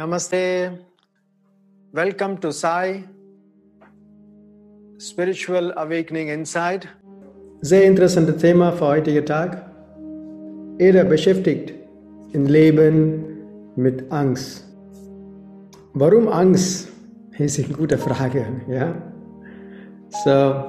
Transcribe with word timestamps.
Namaste. 0.00 0.78
Welcome 1.92 2.38
to 2.40 2.50
Sai 2.52 3.04
Spiritual 4.98 5.74
Awakening 5.76 6.28
Inside. 6.28 6.88
Sehr 7.60 7.84
interessantes 7.84 8.38
Thema 8.38 8.72
für 8.72 8.86
heutigen 8.86 9.26
Tag. 9.26 9.70
Jeder 10.78 11.04
beschäftigt 11.04 11.74
im 12.32 12.46
Leben 12.46 13.26
mit 13.76 14.10
Angst. 14.10 14.64
Warum 15.92 16.28
Angst? 16.28 16.88
Ist 17.36 17.58
eine 17.58 17.68
gute 17.68 17.98
Frage. 17.98 18.46
Ja? 18.70 18.94
So, 20.24 20.64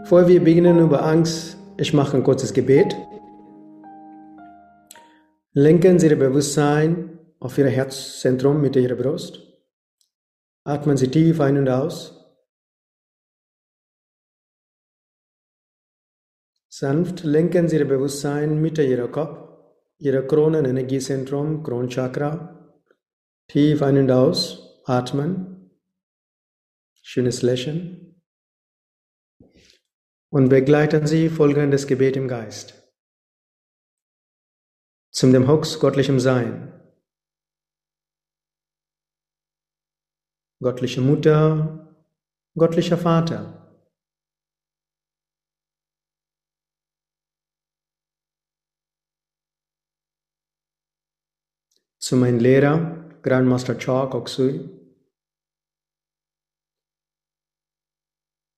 bevor 0.00 0.26
wir 0.26 0.42
beginnen 0.42 0.78
über 0.78 1.04
Angst, 1.04 1.58
ich 1.76 1.92
mache 1.92 2.16
ein 2.16 2.24
kurzes 2.24 2.54
Gebet. 2.54 2.96
Lenken 5.52 5.98
Sie 5.98 6.06
Ihr 6.06 6.18
Bewusstsein 6.18 7.19
auf 7.40 7.56
Ihr 7.58 7.68
Herzzentrum 7.68 8.60
mit 8.60 8.76
Ihrer 8.76 8.94
Brust. 8.94 9.40
Atmen 10.64 10.96
Sie 10.96 11.08
tief 11.08 11.40
ein 11.40 11.56
und 11.56 11.68
aus. 11.68 12.16
Sanft 16.68 17.24
lenken 17.24 17.68
Sie 17.68 17.76
Ihr 17.76 17.88
Bewusstsein 17.88 18.60
mit 18.60 18.78
Ihrem 18.78 19.10
Kopf, 19.10 19.48
Ihrer 19.98 20.22
Kronen-Energiezentrum, 20.22 21.62
Kronchakra. 21.62 22.82
Tief 23.48 23.82
ein 23.82 23.98
und 23.98 24.10
aus. 24.10 24.82
Atmen. 24.84 25.70
Schönes 27.02 27.42
Lächeln. 27.42 28.22
Und 30.30 30.48
begleiten 30.48 31.06
Sie 31.06 31.28
folgendes 31.28 31.86
Gebet 31.86 32.16
im 32.16 32.28
Geist. 32.28 32.74
Zum 35.10 35.32
dem 35.32 35.48
Hux 35.48 35.80
göttlichem 35.80 36.20
Sein. 36.20 36.79
Göttliche 40.62 41.00
Mutter, 41.00 41.88
göttlicher 42.54 42.98
Vater. 42.98 43.40
Zu 51.98 52.16
meinem 52.16 52.38
Lehrer, 52.38 53.08
Grandmaster 53.22 53.78
Chalk 53.78 54.14
Oksui. 54.14 54.68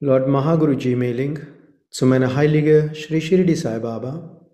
Lord 0.00 0.26
Mahaguruji 0.26 0.96
Mailing, 0.96 1.38
zu 1.88 2.06
meiner 2.06 2.34
Heilige 2.34 2.92
Sri 2.96 3.20
Shirdi 3.20 3.54
Sai 3.54 3.78
Baba, 3.78 4.44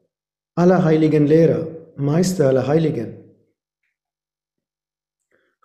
aller 0.54 0.84
heiligen 0.84 1.26
Lehrer, 1.26 1.66
Meister 1.96 2.48
aller 2.48 2.66
Heiligen, 2.66 3.27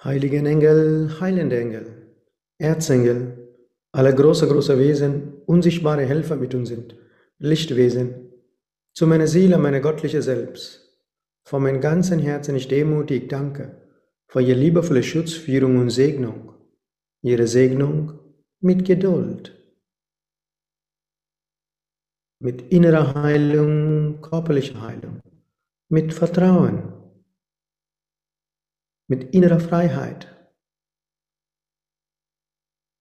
heiligen 0.04 0.46
Engel, 0.46 1.20
heilende 1.20 1.59
Engel, 1.59 1.86
Erzengel, 2.58 3.38
alle 3.92 4.14
große, 4.14 4.48
große 4.48 4.78
Wesen, 4.78 5.34
unsichtbare 5.46 6.04
Helfer 6.06 6.36
mit 6.36 6.54
uns 6.56 6.70
sind, 6.70 6.96
Lichtwesen, 7.40 8.31
zu 8.94 9.08
meiner 9.08 9.28
Seele, 9.28 9.58
meine 9.58 9.81
göttliche 9.81 10.22
Selbst, 10.22 11.00
von 11.46 11.64
meinem 11.64 11.81
ganzen 11.81 12.20
Herzen 12.20 12.56
ich 12.56 12.68
demutig 12.68 13.30
danke 13.30 13.76
für 14.28 14.42
Ihre 14.42 14.59
liebevolle 14.59 15.04
Schutzführung 15.04 15.78
und 15.78 15.90
Segnung, 15.90 16.54
Ihre 17.22 17.48
Segnung 17.48 18.20
mit 18.59 18.86
Geduld, 18.86 19.56
mit 22.40 22.72
innerer 22.72 23.14
Heilung, 23.14 24.22
körperlicher 24.22 24.81
Heilung, 24.81 25.22
mit 25.90 26.13
Vertrauen, 26.13 26.93
mit 29.09 29.34
innerer 29.34 29.59
Freiheit, 29.59 30.28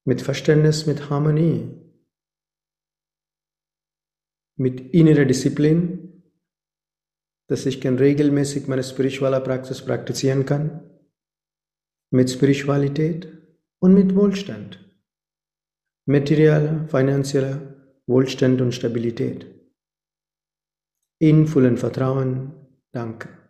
mit 0.04 0.20
Verständnis, 0.22 0.86
mit 0.86 1.10
Harmonie, 1.10 1.78
mit 4.58 4.92
innerer 4.92 5.24
Disziplin, 5.24 6.22
dass 7.48 7.66
ich 7.66 7.80
kann 7.80 7.98
regelmäßig 7.98 8.66
meine 8.68 8.82
spirituelle 8.82 9.40
Praxis 9.40 9.84
praktizieren 9.84 10.46
kann, 10.46 10.88
mit 12.10 12.30
Spiritualität 12.30 13.28
und 13.80 13.94
mit 13.94 14.14
Wohlstand, 14.14 14.78
materieller, 16.06 16.86
finanzieller 16.88 17.72
Wohlstand 18.06 18.60
und 18.60 18.72
Stabilität. 18.72 19.46
In 21.20 21.46
vollem 21.46 21.76
Vertrauen, 21.76 22.52
danke. 22.92 23.41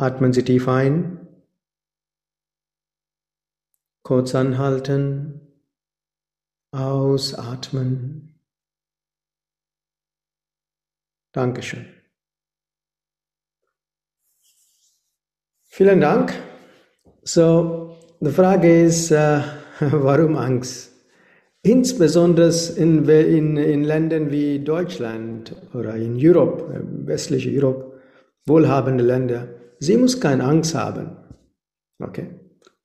Atmen 0.00 0.32
Sie 0.32 0.42
tief 0.42 0.66
ein, 0.66 1.28
kurz 4.02 4.34
anhalten, 4.34 5.42
ausatmen. 6.72 8.34
Dankeschön. 11.32 11.84
Vielen 15.64 16.00
Dank. 16.00 16.32
So, 17.22 17.94
die 18.20 18.30
Frage 18.30 18.84
ist, 18.84 19.10
äh, 19.10 19.42
warum 19.80 20.34
Angst? 20.36 20.94
Insbesondere 21.60 22.50
in, 22.78 23.06
in, 23.06 23.56
in 23.58 23.84
Ländern 23.84 24.30
wie 24.30 24.60
Deutschland 24.60 25.54
oder 25.74 25.94
in 25.96 26.18
Europa, 26.18 26.80
westliche 27.04 27.50
Europa, 27.50 27.98
wohlhabende 28.46 29.04
Länder, 29.04 29.59
sie 29.80 29.96
muss 29.96 30.20
keine 30.20 30.44
Angst 30.44 30.74
haben. 30.74 31.16
Okay? 31.98 32.28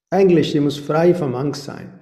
Eigentlich, 0.10 0.52
sie 0.52 0.60
muss 0.60 0.78
frei 0.78 1.14
vom 1.14 1.36
Angst 1.36 1.66
sein. 1.66 2.00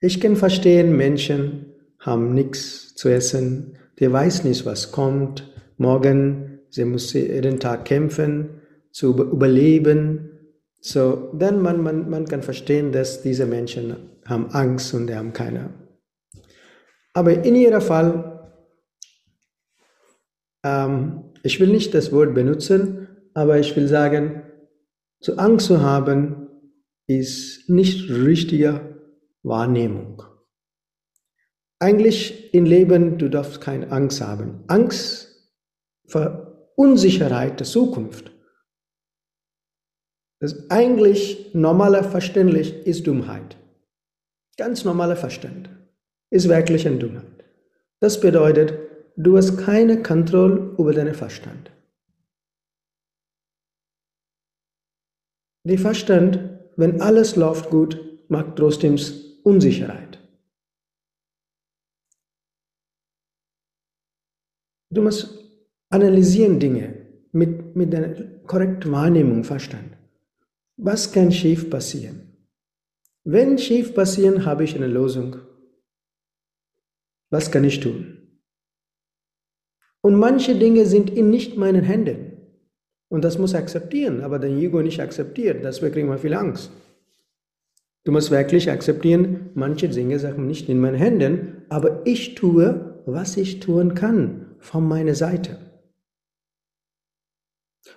Ich 0.00 0.20
kann 0.20 0.34
verstehen, 0.34 0.96
Menschen 0.96 1.74
haben 2.00 2.34
nichts 2.34 2.94
zu 2.96 3.08
essen, 3.08 3.76
die 4.00 4.10
weiß 4.10 4.44
nicht, 4.44 4.66
was 4.66 4.90
kommt. 4.90 5.48
Morgen, 5.76 6.60
sie 6.70 6.84
muss 6.84 7.12
jeden 7.12 7.60
Tag 7.60 7.84
kämpfen, 7.84 8.62
zu 8.90 9.14
überleben. 9.14 10.30
So, 10.80 11.30
dann 11.34 11.62
man, 11.62 11.82
man, 11.82 12.10
man 12.10 12.26
kann 12.26 12.42
verstehen, 12.42 12.90
dass 12.90 13.22
diese 13.22 13.46
Menschen 13.46 14.10
haben 14.26 14.50
Angst 14.50 14.92
und 14.94 15.14
haben 15.14 15.32
keine. 15.32 15.70
Aber 17.14 17.44
in 17.44 17.54
ihrem 17.54 17.80
Fall, 17.80 18.48
ähm, 20.64 21.24
ich 21.42 21.60
will 21.60 21.68
nicht 21.68 21.94
das 21.94 22.10
Wort 22.10 22.34
benutzen, 22.34 23.01
aber 23.34 23.58
ich 23.58 23.74
will 23.76 23.88
sagen, 23.88 24.42
zu 25.20 25.38
Angst 25.38 25.66
zu 25.66 25.80
haben, 25.80 26.48
ist 27.06 27.68
nicht 27.68 28.10
richtige 28.10 28.98
Wahrnehmung. 29.42 30.22
Eigentlich 31.78 32.54
im 32.54 32.64
Leben, 32.64 33.18
du 33.18 33.28
darfst 33.28 33.60
keine 33.60 33.90
Angst 33.90 34.20
haben. 34.20 34.64
Angst 34.68 35.50
vor 36.06 36.70
Unsicherheit 36.76 37.58
der 37.58 37.66
Zukunft. 37.66 38.30
Das 40.40 40.70
eigentlich 40.70 41.54
normale 41.54 42.02
Verständlich 42.04 42.86
ist 42.86 43.06
Dummheit. 43.06 43.56
Ganz 44.56 44.84
normaler 44.84 45.16
Verstand 45.16 45.70
ist 46.30 46.48
wirklich 46.48 46.86
eine 46.86 46.98
Dummheit. 46.98 47.44
Das 48.00 48.20
bedeutet, 48.20 48.74
du 49.16 49.36
hast 49.36 49.56
keine 49.58 50.02
Kontrolle 50.02 50.74
über 50.78 50.92
deinen 50.92 51.14
Verstand. 51.14 51.70
Der 55.64 55.78
Verstand, 55.78 56.38
wenn 56.76 57.00
alles 57.00 57.36
läuft 57.36 57.70
gut, 57.70 57.98
macht 58.28 58.56
trotzdem 58.56 58.98
Unsicherheit. 59.44 60.18
Du 64.90 65.02
musst 65.02 65.38
analysieren 65.88 66.58
Dinge 66.58 67.06
mit, 67.32 67.76
mit 67.76 67.92
deiner 67.92 68.40
korrekten 68.46 68.92
Wahrnehmung, 68.92 69.44
Verstand. 69.44 69.96
Was 70.76 71.12
kann 71.12 71.30
schief 71.30 71.70
passieren? 71.70 72.36
Wenn 73.24 73.56
schief 73.56 73.94
passieren, 73.94 74.44
habe 74.44 74.64
ich 74.64 74.74
eine 74.74 74.88
Lösung. 74.88 75.36
Was 77.30 77.50
kann 77.50 77.64
ich 77.64 77.80
tun? 77.80 78.40
Und 80.02 80.16
manche 80.16 80.58
Dinge 80.58 80.86
sind 80.86 81.08
in 81.08 81.30
nicht 81.30 81.56
meinen 81.56 81.84
Händen. 81.84 82.31
Und 83.12 83.24
das 83.24 83.38
muss 83.38 83.54
akzeptieren, 83.54 84.22
aber 84.22 84.38
dein 84.38 84.56
Ego 84.58 84.80
nicht 84.80 84.98
akzeptiert. 84.98 85.62
Deswegen 85.62 85.92
kriegen 85.92 86.08
wir 86.08 86.16
viel 86.16 86.32
Angst. 86.32 86.70
Du 88.04 88.10
musst 88.10 88.30
wirklich 88.30 88.70
akzeptieren, 88.70 89.50
manche 89.54 89.90
Dinge 89.90 90.18
sind 90.18 90.38
nicht 90.38 90.70
in 90.70 90.80
meinen 90.80 90.96
Händen, 90.96 91.58
aber 91.68 92.06
ich 92.06 92.36
tue, 92.36 93.02
was 93.04 93.36
ich 93.36 93.60
tun 93.60 93.94
kann 93.94 94.46
von 94.60 94.88
meiner 94.88 95.14
Seite. 95.14 95.58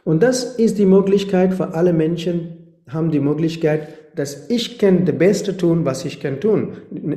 Und 0.03 0.21
das 0.21 0.57
ist 0.57 0.77
die 0.79 0.85
Möglichkeit 0.85 1.53
für 1.53 1.73
alle 1.73 1.93
Menschen, 1.93 2.83
haben 2.89 3.09
die 3.09 3.21
Möglichkeit, 3.21 3.87
dass 4.19 4.49
ich 4.49 4.77
kann 4.79 5.05
das 5.05 5.17
Beste 5.17 5.55
tun, 5.55 5.85
was 5.85 6.03
ich 6.03 6.19
kann 6.19 6.41
tun. 6.41 6.73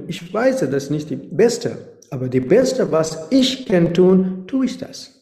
Ich 0.06 0.32
weiß, 0.32 0.60
das 0.60 0.84
ist 0.84 0.90
nicht 0.90 1.10
die 1.10 1.16
Beste, 1.16 1.76
aber 2.10 2.28
die 2.28 2.38
Beste, 2.38 2.92
was 2.92 3.26
ich 3.30 3.66
kann 3.66 3.92
tun, 3.92 4.44
tue 4.46 4.66
ich 4.66 4.78
das. 4.78 5.18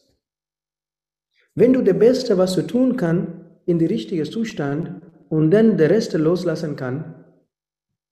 Wenn 1.57 1.73
du 1.73 1.81
das 1.81 1.97
Beste, 1.97 2.37
was 2.37 2.53
du 2.53 2.61
tun 2.61 2.97
kannst, 2.97 3.29
in 3.65 3.79
den 3.79 3.87
richtigen 3.87 4.25
Zustand 4.25 5.01
und 5.27 5.49
dann 5.49 5.75
der 5.75 5.89
Rest 5.89 6.13
loslassen 6.13 6.75
kann, 6.75 7.25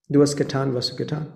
du 0.09 0.19
hast 0.24 0.36
getan, 0.36 0.74
was 0.74 0.89
du 0.89 0.95
getan. 0.95 1.27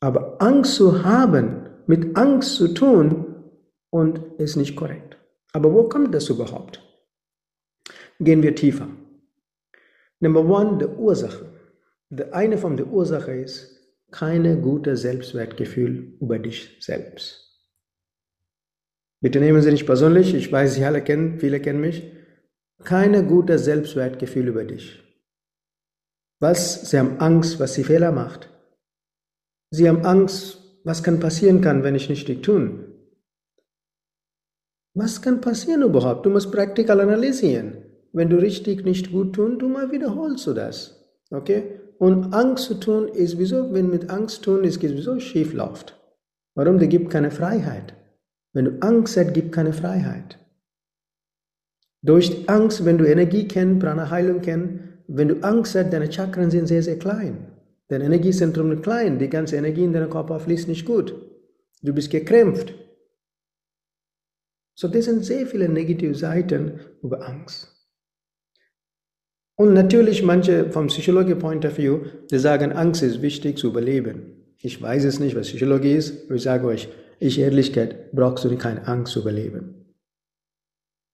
Aber 0.00 0.42
Angst 0.42 0.74
zu 0.74 1.04
haben, 1.04 1.70
mit 1.86 2.14
Angst 2.18 2.56
zu 2.56 2.68
tun, 2.68 3.24
und 3.88 4.20
ist 4.36 4.56
nicht 4.56 4.76
korrekt. 4.76 5.16
Aber 5.54 5.72
wo 5.72 5.84
kommt 5.84 6.14
das 6.14 6.28
überhaupt? 6.28 6.82
Gehen 8.20 8.42
wir 8.42 8.54
tiefer. 8.54 8.88
Number 10.20 10.44
one, 10.44 10.76
die 10.76 10.84
Ursache. 10.84 11.46
Die 12.10 12.30
eine 12.34 12.58
von 12.58 12.76
der 12.76 12.88
Ursache 12.88 13.32
ist 13.32 13.74
keine 14.10 14.60
gute 14.60 14.98
Selbstwertgefühl 14.98 16.18
über 16.20 16.38
dich 16.38 16.76
selbst. 16.80 17.47
Bitte 19.20 19.40
nehmen 19.40 19.62
Sie 19.62 19.70
nicht 19.70 19.86
persönlich, 19.86 20.34
ich 20.34 20.50
weiß, 20.50 20.74
Sie 20.74 20.84
alle 20.84 21.02
kennen, 21.02 21.38
viele 21.38 21.60
kennen 21.60 21.80
mich. 21.80 22.12
Keine 22.84 23.24
gute 23.24 23.58
Selbstwertgefühl 23.58 24.48
über 24.48 24.64
dich. 24.64 25.02
Was? 26.40 26.88
Sie 26.88 26.98
haben 26.98 27.18
Angst, 27.18 27.58
was 27.58 27.74
Sie 27.74 27.82
Fehler 27.82 28.12
macht. 28.12 28.48
Sie 29.70 29.88
haben 29.88 30.04
Angst, 30.04 30.58
was 30.84 31.02
kann 31.02 31.18
passieren 31.18 31.60
kann, 31.60 31.82
wenn 31.82 31.96
ich 31.96 32.08
nicht 32.08 32.42
tun. 32.44 32.84
Was 34.94 35.20
kann 35.20 35.40
passieren 35.40 35.82
überhaupt? 35.82 36.24
Du 36.24 36.30
musst 36.30 36.52
praktikal 36.52 37.00
analysieren. 37.00 37.84
Wenn 38.12 38.30
du 38.30 38.36
richtig 38.36 38.84
nicht 38.84 39.12
gut 39.12 39.34
tun, 39.34 39.58
du 39.58 39.68
mal 39.68 39.90
wiederholst 39.92 40.46
du 40.46 40.54
das. 40.54 41.04
Okay? 41.30 41.80
Und 41.98 42.32
Angst 42.32 42.64
zu 42.64 42.74
tun 42.74 43.08
ist 43.08 43.38
wieso, 43.38 43.72
wenn 43.74 43.90
mit 43.90 44.08
Angst 44.08 44.42
tun 44.42 44.64
ist, 44.64 44.80
wieso 44.80 45.18
schief 45.18 45.52
läuft. 45.52 45.98
Warum? 46.54 46.78
Die 46.78 46.88
gibt 46.88 47.10
keine 47.10 47.30
Freiheit. 47.30 47.97
Wenn 48.58 48.64
du 48.64 48.78
Angst 48.80 49.16
hast, 49.16 49.34
gibt 49.34 49.52
keine 49.52 49.72
Freiheit. 49.72 50.36
Durch 52.02 52.48
Angst, 52.48 52.84
wenn 52.84 52.98
du 52.98 53.04
Energie 53.04 53.46
kennst, 53.46 53.78
Prana-Heilung 53.78 54.40
kennst, 54.40 54.82
wenn 55.06 55.28
du 55.28 55.40
Angst 55.44 55.76
hast, 55.76 55.92
deine 55.92 56.10
Chakren 56.10 56.50
sind 56.50 56.66
sehr, 56.66 56.82
sehr 56.82 56.98
klein. 56.98 57.52
Dein 57.86 58.00
Energiezentrum 58.00 58.72
ist 58.72 58.82
klein, 58.82 59.20
die 59.20 59.28
ganze 59.28 59.54
Energie 59.54 59.84
in 59.84 59.92
deinem 59.92 60.10
Körper 60.10 60.40
fließt 60.40 60.66
nicht 60.66 60.84
gut. 60.86 61.14
Du 61.82 61.94
bist 61.94 62.10
gekrämpft. 62.10 62.74
So, 64.74 64.88
das 64.88 65.04
sind 65.04 65.24
sehr 65.24 65.46
viele 65.46 65.68
negative 65.68 66.16
Seiten 66.16 66.80
über 67.00 67.24
Angst. 67.28 67.72
Und 69.54 69.72
natürlich 69.72 70.24
manche 70.24 70.68
vom 70.72 70.88
Psychologie 70.88 71.36
Point 71.36 71.64
of 71.64 71.78
View, 71.78 72.00
die 72.28 72.40
sagen, 72.40 72.72
Angst 72.72 73.04
ist 73.04 73.22
wichtig 73.22 73.56
zu 73.56 73.68
überleben. 73.68 74.56
Ich 74.60 74.82
weiß 74.82 75.04
es 75.04 75.20
nicht, 75.20 75.36
was 75.36 75.46
Psychologie 75.46 75.94
ist, 75.94 76.24
aber 76.24 76.34
ich 76.34 76.42
sage 76.42 76.66
euch, 76.66 76.88
ich 77.20 77.38
Ehrlichkeit, 77.38 78.12
brauchst 78.12 78.44
du 78.44 78.56
keine 78.56 78.86
Angst 78.86 79.12
zu 79.12 79.20
überleben. 79.20 79.94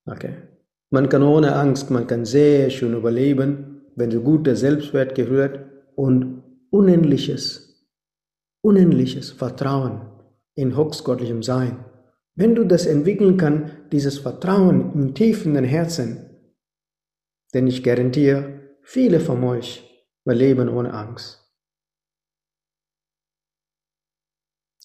Okay. 0.06 0.34
Man 0.90 1.08
kann 1.08 1.22
ohne 1.22 1.56
Angst, 1.56 1.90
man 1.90 2.06
kann 2.06 2.24
sehr 2.24 2.70
schön 2.70 2.94
überleben, 2.94 3.82
wenn 3.96 4.10
du 4.10 4.20
gute 4.20 4.54
Selbstwert 4.54 5.14
gehört 5.14 5.60
und 5.96 6.42
unendliches, 6.70 7.88
unendliches 8.62 9.30
Vertrauen 9.30 10.02
in 10.54 10.76
höchstgöttlichem 10.76 11.42
Sein. 11.42 11.84
Wenn 12.36 12.54
du 12.54 12.64
das 12.64 12.86
entwickeln 12.86 13.36
kannst, 13.36 13.74
dieses 13.92 14.18
Vertrauen 14.18 14.92
im 14.92 15.14
tiefen 15.14 15.56
Herzen, 15.64 16.30
denn 17.54 17.66
ich 17.66 17.82
garantiere, 17.82 18.60
viele 18.82 19.20
von 19.20 19.42
euch 19.44 19.88
überleben 20.24 20.68
ohne 20.68 20.92
Angst. 20.92 21.43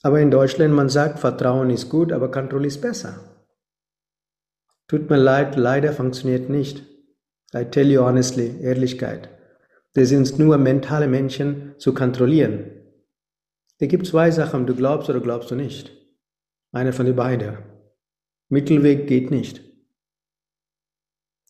Aber 0.02 0.20
in 0.20 0.32
Deutschland, 0.32 0.74
man 0.74 0.90
sagt, 0.90 1.20
Vertrauen 1.20 1.70
ist 1.70 1.90
gut, 1.90 2.12
aber 2.12 2.32
Kontrolle 2.32 2.68
ist 2.68 2.82
besser. 2.82 3.20
Tut 4.88 5.10
mir 5.10 5.18
leid, 5.18 5.56
leider 5.56 5.94
funktioniert 5.94 6.50
nicht. 6.50 6.84
I 7.54 7.66
tell 7.66 7.92
you 7.92 8.02
honestly, 8.02 8.62
Ehrlichkeit. 8.62 9.30
Das 9.94 10.10
sind 10.10 10.40
nur 10.40 10.58
mentale 10.58 11.08
Menschen 11.08 11.76
zu 11.78 11.94
kontrollieren. 11.94 12.72
Es 13.78 13.88
gibt 13.88 14.08
zwei 14.08 14.32
Sachen, 14.32 14.66
du 14.68 14.76
glaubst 14.76 15.10
oder 15.10 15.20
glaubst 15.20 15.52
du 15.52 15.56
nicht. 15.56 15.92
Eine 16.72 16.94
von 16.94 17.06
den 17.06 17.16
beiden. 17.16 17.58
Mittelweg 18.50 19.08
geht 19.08 19.32
nicht. 19.32 19.62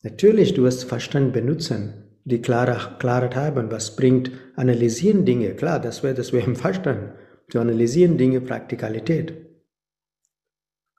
Natürlich, 0.02 0.54
du 0.54 0.66
hast 0.66 0.86
Verstand 0.86 1.34
benutzen, 1.34 2.06
die 2.24 2.42
Klarheit 2.42 3.36
haben, 3.36 3.72
was 3.72 3.96
bringt, 3.96 4.32
analysieren 4.56 5.26
Dinge, 5.26 5.56
klar, 5.56 5.80
das 5.80 6.04
wäre 6.04 6.14
das 6.14 6.32
wär 6.32 6.44
im 6.44 6.56
Verstand 6.56 7.12
zu 7.50 7.60
analysieren 7.60 8.18
Dinge 8.18 8.42
Praktikalität. 8.42 9.34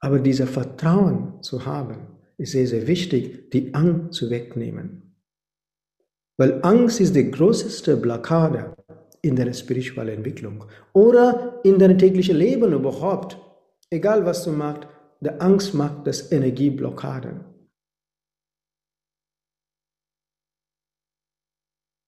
Aber 0.01 0.19
dieser 0.19 0.47
Vertrauen 0.47 1.43
zu 1.43 1.65
haben, 1.67 2.19
ist 2.39 2.53
sehr, 2.53 2.67
sehr 2.67 2.87
wichtig, 2.87 3.51
die 3.51 3.75
Angst 3.75 4.15
zu 4.15 4.31
wegnehmen. 4.31 5.15
Weil 6.39 6.65
Angst 6.65 7.01
ist 7.01 7.15
die 7.15 7.31
größte 7.31 7.99
Blockade 7.99 8.75
in 9.21 9.37
der 9.37 9.53
spirituellen 9.53 10.17
Entwicklung 10.17 10.65
oder 10.95 11.61
in 11.65 11.79
deinem 11.79 11.99
täglichen 11.99 12.37
Leben 12.37 12.73
überhaupt. 12.73 13.39
Egal 13.91 14.25
was 14.25 14.45
du 14.45 14.53
machst, 14.53 14.89
der 15.21 15.43
Angst 15.43 15.75
macht 15.75 16.07
das 16.07 16.33
Energieblockade. 16.33 17.45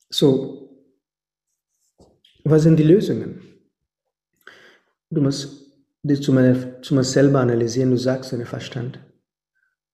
So, 0.09 0.87
was 2.45 2.63
sind 2.63 2.79
die 2.79 2.85
Lösungen? 2.85 3.52
Du 5.13 5.21
musst 5.21 5.71
dich 6.03 6.23
zu 6.23 6.33
mir, 6.33 6.81
zu 6.81 6.95
mir 6.95 7.05
selber 7.05 7.41
analysieren, 7.41 7.91
du 7.91 7.99
sagst 7.99 8.33
deinen 8.33 8.47
Verstand. 8.47 8.99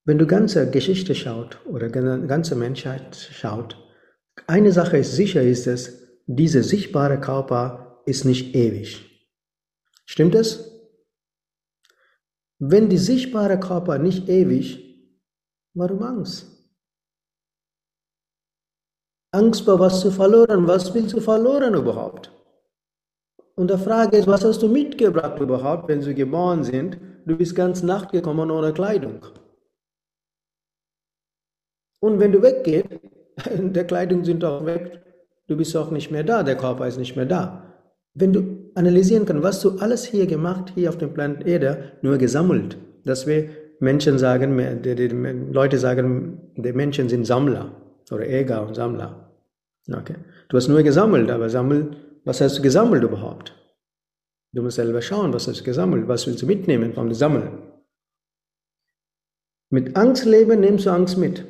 Wenn 0.05 0.17
du 0.17 0.29
ganze 0.29 0.71
Geschichte 0.71 1.13
schaut 1.17 1.59
oder 1.67 1.89
ganze 1.89 2.55
Menschheit 2.55 3.17
schaut, 3.17 3.77
eine 4.47 4.71
Sache 4.71 4.99
ist 4.99 5.17
sicher, 5.17 5.43
ist 5.43 5.67
es, 5.67 6.23
dieser 6.27 6.63
sichtbare 6.63 7.21
Körper 7.21 8.01
ist 8.07 8.25
nicht 8.27 8.55
ewig. 8.55 9.29
Stimmt 10.07 10.37
es? 10.37 10.71
Wenn 12.61 12.89
die 12.89 12.99
sichtbare 12.99 13.59
Körper 13.59 13.99
nicht 13.99 14.29
ewig, 14.29 15.19
warum 15.75 16.01
Angst? 16.05 16.47
Angst 19.33 19.63
vor 19.63 19.81
was 19.81 20.01
zu 20.01 20.13
verloren, 20.13 20.69
was 20.69 20.95
willst 20.95 21.13
du 21.13 21.21
verloren 21.21 21.75
überhaupt? 21.75 22.38
Und 23.59 23.73
die 23.73 23.77
Frage 23.77 24.17
ist, 24.19 24.29
was 24.29 24.45
hast 24.45 24.63
du 24.63 24.69
mitgebracht 24.69 25.41
überhaupt, 25.41 25.89
wenn 25.89 26.01
sie 26.01 26.15
geboren 26.15 26.63
sind? 26.63 26.97
Du 27.27 27.37
bist 27.37 27.57
ganz 27.57 27.83
Nacht 27.83 28.13
gekommen 28.13 28.53
ohne 28.53 28.73
Kleidung. 28.73 29.19
Und 31.99 32.21
wenn 32.21 32.31
du 32.31 32.41
weggehst, 32.41 32.87
der 33.59 33.85
Kleidung 33.85 34.23
sind 34.23 34.45
auch 34.45 34.65
weg, 34.65 35.01
du 35.49 35.57
bist 35.57 35.77
auch 35.77 35.91
nicht 35.91 36.13
mehr 36.13 36.23
da, 36.23 36.45
der 36.45 36.57
Körper 36.57 36.87
ist 36.87 36.99
nicht 36.99 37.17
mehr 37.17 37.27
da. 37.27 37.75
Wenn 38.15 38.33
du 38.33 38.71
analysieren 38.77 39.27
kannst, 39.27 39.43
was 39.43 39.61
du 39.61 39.77
alles 39.81 40.05
hier 40.05 40.29
gemacht, 40.29 40.71
hier 40.77 40.91
auf 40.91 40.99
dem 40.99 41.13
Planet 41.13 41.45
Erde, 41.45 41.93
nur 42.03 42.17
gesammelt, 42.17 42.79
dass 43.05 43.27
wir 43.27 43.49
Menschen 43.81 44.19
sagen, 44.19 44.57
die, 44.85 44.95
die, 44.95 45.09
die 45.09 45.53
Leute 45.53 45.79
sagen, 45.79 46.53
die 46.55 46.73
Menschen 46.73 47.09
sind 47.09 47.25
Sammler 47.25 47.73
oder 48.13 48.25
Äger 48.25 48.65
und 48.65 48.77
Sammler. 48.77 49.33
Okay. 49.93 50.15
Du 50.49 50.57
hast 50.57 50.69
nur 50.69 50.85
gesammelt, 50.85 51.29
aber 51.29 51.51
sammelt 51.51 51.97
was 52.29 52.43
hast 52.43 52.59
du 52.59 52.63
gesammelt 52.63 53.03
überhaupt? 53.03 53.55
Du 54.53 54.63
musst 54.63 54.77
selber 54.77 55.01
schauen, 55.01 55.33
was 55.33 55.49
hast 55.49 55.61
du 55.61 55.65
gesammelt, 55.65 56.09
was 56.09 56.27
willst 56.27 56.43
du 56.43 56.47
mitnehmen 56.47 56.93
vom 56.93 57.13
Sammeln. 57.15 57.63
Mit 59.71 59.97
Angst 59.97 60.27
leben, 60.27 60.61
nimmst 60.61 60.85
du 60.85 60.91
Angst 60.91 61.17
mit, 61.17 61.45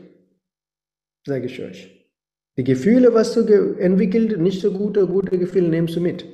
sage 1.26 1.46
ich 1.46 1.60
euch. 1.60 2.08
Die 2.56 2.62
Gefühle, 2.62 3.12
was 3.12 3.34
du 3.34 3.40
entwickelt, 3.78 4.38
nicht 4.40 4.60
so 4.60 4.72
gute, 4.72 5.06
gute 5.08 5.36
Gefühle, 5.36 5.68
nimmst 5.68 5.96
du 5.96 6.00
mit. 6.00 6.24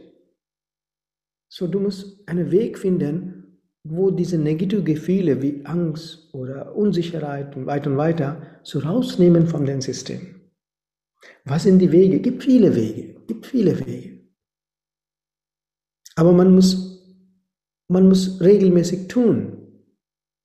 So, 1.51 1.67
du 1.67 1.81
musst 1.81 2.29
einen 2.29 2.51
Weg 2.51 2.79
finden, 2.79 3.61
wo 3.83 4.11
diese 4.11 4.37
negativen 4.37 4.85
Gefühle 4.85 5.41
wie 5.41 5.65
Angst 5.65 6.35
oder 6.35 6.75
Unsicherheit 6.77 7.57
und 7.57 7.65
weiter 7.65 7.91
und 7.91 7.97
weiter 7.97 8.61
so 8.63 8.79
rausnehmen 8.81 9.47
von 9.47 9.65
dem 9.65 9.81
System. 9.81 10.51
Was 11.47 11.63
sind 11.63 11.79
die 11.79 11.93
Wege? 11.93 12.17
Es 12.17 12.23
gibt 12.23 12.43
viele 12.43 12.75
Wege, 12.75 13.17
es 13.21 13.27
gibt 13.27 13.47
viele 13.47 13.79
Wege. 13.87 14.14
Aber 16.17 16.33
man 16.33 16.55
muss, 16.55 17.03
man 17.89 18.09
muss 18.09 18.41
regelmäßig 18.41 19.09
tun. 19.09 19.59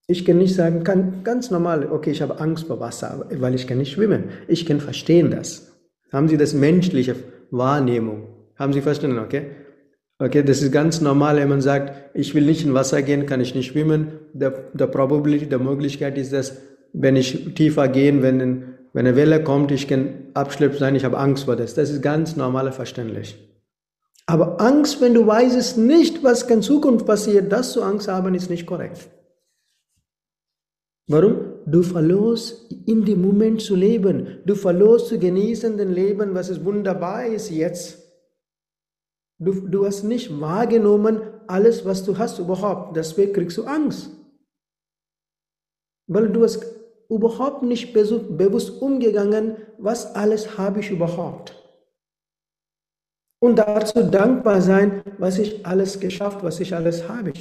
Ich 0.08 0.26
kann 0.26 0.40
nicht 0.40 0.56
sagen, 0.56 0.84
kann, 0.84 1.24
ganz 1.24 1.52
normal, 1.52 1.92
okay, 1.92 2.10
ich 2.12 2.22
habe 2.22 2.40
Angst 2.40 2.66
vor 2.66 2.80
Wasser, 2.80 3.28
weil 3.32 3.54
ich 3.54 3.68
kann 3.68 3.78
nicht 3.78 3.92
schwimmen. 3.92 4.26
Ich 4.48 4.66
kann 4.66 4.80
verstehen 4.80 5.30
das. 5.30 5.72
Haben 6.12 6.28
Sie 6.28 6.38
das 6.38 6.54
menschliche 6.56 7.16
Wahrnehmung? 7.52 8.28
Haben 8.56 8.74
Sie 8.74 8.82
verstanden, 8.82 9.20
okay? 9.20 9.52
Okay, 10.18 10.44
das 10.44 10.62
ist 10.62 10.72
ganz 10.72 11.00
normal, 11.00 11.38
wenn 11.38 11.48
man 11.48 11.62
sagt, 11.62 11.94
ich 12.14 12.36
will 12.36 12.44
nicht 12.44 12.66
in 12.66 12.74
Wasser 12.74 13.02
gehen, 13.04 13.26
kann 13.26 13.40
ich 13.40 13.56
nicht 13.56 13.72
schwimmen. 13.72 14.08
Der, 14.34 14.50
Probability, 14.50 15.48
der 15.48 15.60
Möglichkeit 15.60 16.18
ist, 16.18 16.34
dass 16.34 16.58
wenn 16.92 17.16
ich 17.16 17.54
tiefer 17.54 17.88
gehe, 17.88 18.22
wenn, 18.22 18.40
wenn 18.94 19.08
eine 19.08 19.16
Welle 19.16 19.44
kommt, 19.44 19.72
ich 19.72 19.88
kann 19.88 20.10
abschlepp 20.34 20.76
sein, 20.76 20.96
ich 20.96 21.06
habe 21.06 21.18
Angst 21.18 21.46
vor 21.46 21.56
das. 21.56 21.76
Das 21.76 21.90
ist 21.90 22.02
ganz 22.02 22.36
normal 22.36 22.72
verständlich. 22.72 23.38
Aber 24.30 24.62
Angst, 24.62 25.02
wenn 25.02 25.16
du 25.16 25.26
weißt 25.26 25.80
nicht, 25.80 26.24
was 26.24 26.44
in 26.44 26.62
Zukunft 26.62 27.06
passiert, 27.08 27.52
das 27.52 27.72
zu 27.72 27.82
Angst 27.82 28.08
haben, 28.08 28.36
ist 28.36 28.50
nicht 28.50 28.68
korrekt. 28.68 29.10
Warum? 31.08 31.50
du 31.72 31.84
verlorst 31.84 32.72
in 32.86 33.06
dem 33.06 33.22
Moment 33.22 33.62
zu 33.62 33.76
leben. 33.76 34.40
Du 34.46 34.56
verlorst 34.56 35.08
zu 35.08 35.20
genießen 35.20 35.78
den 35.78 35.92
Leben, 35.92 36.34
was 36.34 36.50
es 36.50 36.64
wunderbar 36.64 37.26
ist 37.26 37.50
jetzt. 37.50 38.00
Du, 39.38 39.68
du 39.68 39.86
hast 39.86 40.04
nicht 40.04 40.40
wahrgenommen, 40.40 41.22
alles, 41.48 41.86
was 41.86 42.04
du 42.04 42.18
hast 42.18 42.40
überhaupt. 42.40 42.96
Deswegen 42.96 43.34
kriegst 43.34 43.58
du 43.58 43.64
Angst. 43.64 44.10
Weil 46.08 46.30
du 46.30 46.44
hast 46.44 46.66
überhaupt 47.10 47.64
nicht 47.64 47.94
bewusst 47.94 48.82
umgegangen, 48.82 49.58
was 49.78 50.16
alles 50.16 50.58
habe 50.58 50.82
ich 50.82 50.92
überhaupt. 50.92 51.59
Und 53.40 53.58
dazu 53.58 54.04
dankbar 54.04 54.62
sein, 54.62 55.02
was 55.18 55.40
ich 55.40 55.66
alles 55.66 56.00
geschafft, 56.00 56.44
was 56.44 56.60
ich 56.60 56.76
alles 56.76 57.08
habe. 57.08 57.32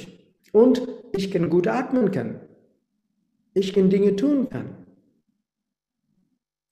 Und 0.53 0.87
ich 1.15 1.29
kann 1.31 1.49
gut 1.49 1.67
atmen 1.67 2.11
können. 2.11 2.39
Ich 3.53 3.73
kann 3.73 3.89
Dinge 3.89 4.15
tun 4.15 4.49
kann. 4.49 4.69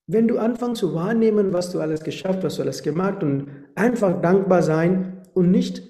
Wenn 0.07 0.27
du 0.29 0.37
anfängst 0.37 0.79
zu 0.79 0.95
wahrnehmen, 0.95 1.51
was 1.51 1.71
du 1.73 1.81
alles 1.81 2.01
geschafft, 2.01 2.41
was 2.43 2.55
du 2.55 2.61
alles 2.61 2.81
gemacht 2.81 3.23
und 3.23 3.47
einfach 3.75 4.21
dankbar 4.21 4.61
sein 4.63 5.21
und 5.33 5.51
nicht, 5.51 5.83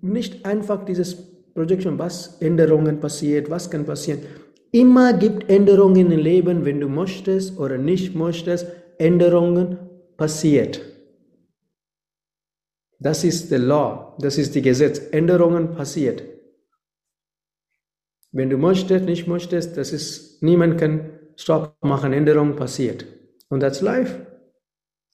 nicht 0.00 0.46
einfach 0.46 0.86
dieses 0.86 1.14
Projection, 1.52 1.98
was 1.98 2.40
Änderungen 2.40 2.98
passiert, 2.98 3.50
was 3.50 3.70
kann 3.70 3.84
passieren. 3.84 4.20
Immer 4.72 5.12
gibt 5.12 5.50
Änderungen 5.50 6.10
im 6.10 6.18
Leben, 6.18 6.64
wenn 6.64 6.80
du 6.80 6.88
möchtest 6.88 7.58
oder 7.58 7.76
nicht 7.76 8.14
möchtest, 8.14 8.66
Änderungen 8.98 9.78
passiert. 10.16 10.80
Das 12.98 13.24
ist 13.24 13.50
der 13.50 13.58
Law, 13.58 14.16
das 14.20 14.38
ist 14.38 14.54
die 14.54 14.62
Gesetz. 14.62 15.00
Änderungen 15.10 15.74
passiert. 15.74 16.22
Wenn 18.32 18.50
du 18.50 18.58
möchtest, 18.58 19.04
nicht 19.04 19.26
möchtest, 19.26 19.76
das 19.76 19.92
ist, 19.92 20.42
niemand 20.42 20.78
kann 20.78 21.10
Stopp 21.36 21.76
machen, 21.82 22.12
Änderungen 22.12 22.56
passiert. 22.56 23.06
Und 23.48 23.60
that's 23.60 23.80
life. 23.80 24.26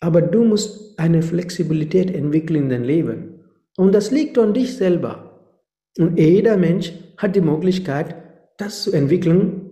Aber 0.01 0.23
du 0.23 0.45
musst 0.45 0.99
eine 0.99 1.23
Flexibilität 1.23 2.13
entwickeln 2.15 2.65
in 2.65 2.69
dein 2.69 2.85
Leben. 2.85 3.45
Und 3.77 3.93
das 3.93 4.11
liegt 4.11 4.39
an 4.39 4.55
dich 4.55 4.77
selber. 4.77 5.41
Und 5.99 6.19
jeder 6.19 6.57
Mensch 6.57 6.93
hat 7.17 7.37
die 7.37 7.41
Möglichkeit, 7.41 8.17
das 8.59 8.83
zu 8.83 8.93
entwickeln. 8.93 9.71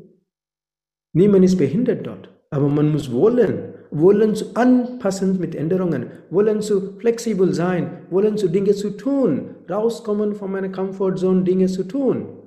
Niemand 1.12 1.44
ist 1.44 1.56
behindert 1.58 2.06
dort. 2.06 2.28
Aber 2.50 2.68
man 2.68 2.92
muss 2.92 3.12
wollen 3.12 3.69
wollen 3.90 4.34
zu 4.34 4.54
anpassen 4.54 5.38
mit 5.38 5.54
Änderungen, 5.54 6.10
wollen 6.30 6.62
zu 6.62 6.98
flexibel 6.98 7.52
sein, 7.54 8.06
wollen 8.10 8.36
zu 8.36 8.48
Dinge 8.48 8.74
zu 8.74 8.90
tun, 8.90 9.54
rauskommen 9.68 10.34
von 10.34 10.52
meiner 10.52 10.70
Comfortzone, 10.70 11.42
Dinge 11.42 11.66
zu 11.66 11.84
tun. 11.84 12.40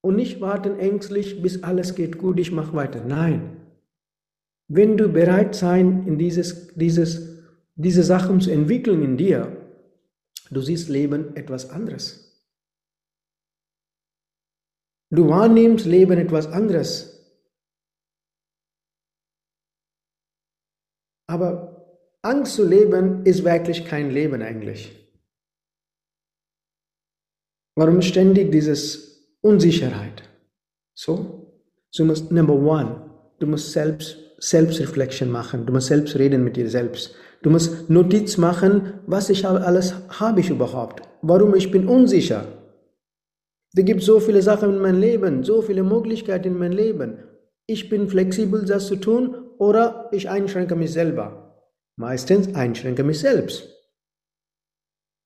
Und 0.00 0.16
nicht 0.16 0.40
warten 0.40 0.78
ängstlich, 0.78 1.42
bis 1.42 1.62
alles 1.62 1.94
geht 1.94 2.18
gut, 2.18 2.38
ich 2.38 2.52
mache 2.52 2.74
weiter. 2.74 3.04
Nein. 3.04 3.56
Wenn 4.68 4.96
du 4.96 5.08
bereit 5.08 5.54
sein, 5.54 6.06
in 6.06 6.18
dieses, 6.18 6.74
dieses, 6.74 7.42
diese 7.74 8.02
Sachen 8.02 8.40
zu 8.40 8.50
entwickeln 8.50 9.02
in 9.02 9.16
dir, 9.16 9.56
du 10.50 10.60
siehst 10.60 10.88
Leben 10.88 11.34
etwas 11.36 11.70
anderes. 11.70 12.28
Du 15.10 15.28
wahrnimmst 15.28 15.86
Leben 15.86 16.18
etwas 16.18 16.46
anderes. 16.46 17.17
Aber 21.28 21.86
Angst 22.22 22.54
zu 22.54 22.66
leben 22.66 23.24
ist 23.24 23.44
wirklich 23.44 23.84
kein 23.84 24.10
Leben 24.10 24.42
eigentlich. 24.42 24.94
Warum 27.76 28.02
ständig 28.02 28.50
dieses 28.50 29.36
Unsicherheit? 29.40 30.22
So, 30.94 31.62
du 31.96 32.04
musst 32.04 32.32
number 32.32 32.54
one, 32.54 33.10
du 33.38 33.46
musst 33.46 33.72
selbst 33.72 34.16
Selbstreflection 34.38 35.30
machen, 35.30 35.66
du 35.66 35.72
musst 35.72 35.88
selbst 35.88 36.16
reden 36.16 36.42
mit 36.42 36.56
dir 36.56 36.68
selbst. 36.68 37.14
Du 37.42 37.50
musst 37.50 37.88
Notiz 37.88 38.36
machen, 38.36 39.00
was 39.06 39.30
ich 39.30 39.46
alles 39.46 39.94
habe 40.08 40.40
ich 40.40 40.50
überhaupt, 40.50 41.02
warum 41.22 41.54
ich 41.54 41.70
bin 41.70 41.86
unsicher. 41.86 42.46
Da 43.74 43.82
gibt 43.82 44.02
so 44.02 44.18
viele 44.18 44.42
Sachen 44.42 44.70
in 44.70 44.80
meinem 44.80 45.00
Leben, 45.00 45.44
so 45.44 45.62
viele 45.62 45.84
Möglichkeiten 45.84 46.48
in 46.48 46.58
meinem 46.58 46.72
Leben. 46.72 47.18
Ich 47.66 47.88
bin 47.88 48.08
flexibel, 48.08 48.64
das 48.64 48.86
zu 48.86 48.96
tun 48.96 49.47
oder 49.58 50.08
ich 50.12 50.28
einschränke 50.28 50.76
mich 50.76 50.92
selber. 50.92 51.70
Meistens 51.96 52.54
einschränke 52.54 53.02
mich 53.02 53.20
selbst. 53.20 53.68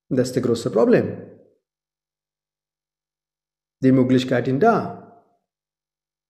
Das 0.08 0.28
ist 0.28 0.36
das 0.36 0.42
große 0.42 0.70
Problem. 0.70 1.32
Die 3.82 3.92
Möglichkeit 3.92 4.48
ist 4.48 4.62
da. 4.62 5.02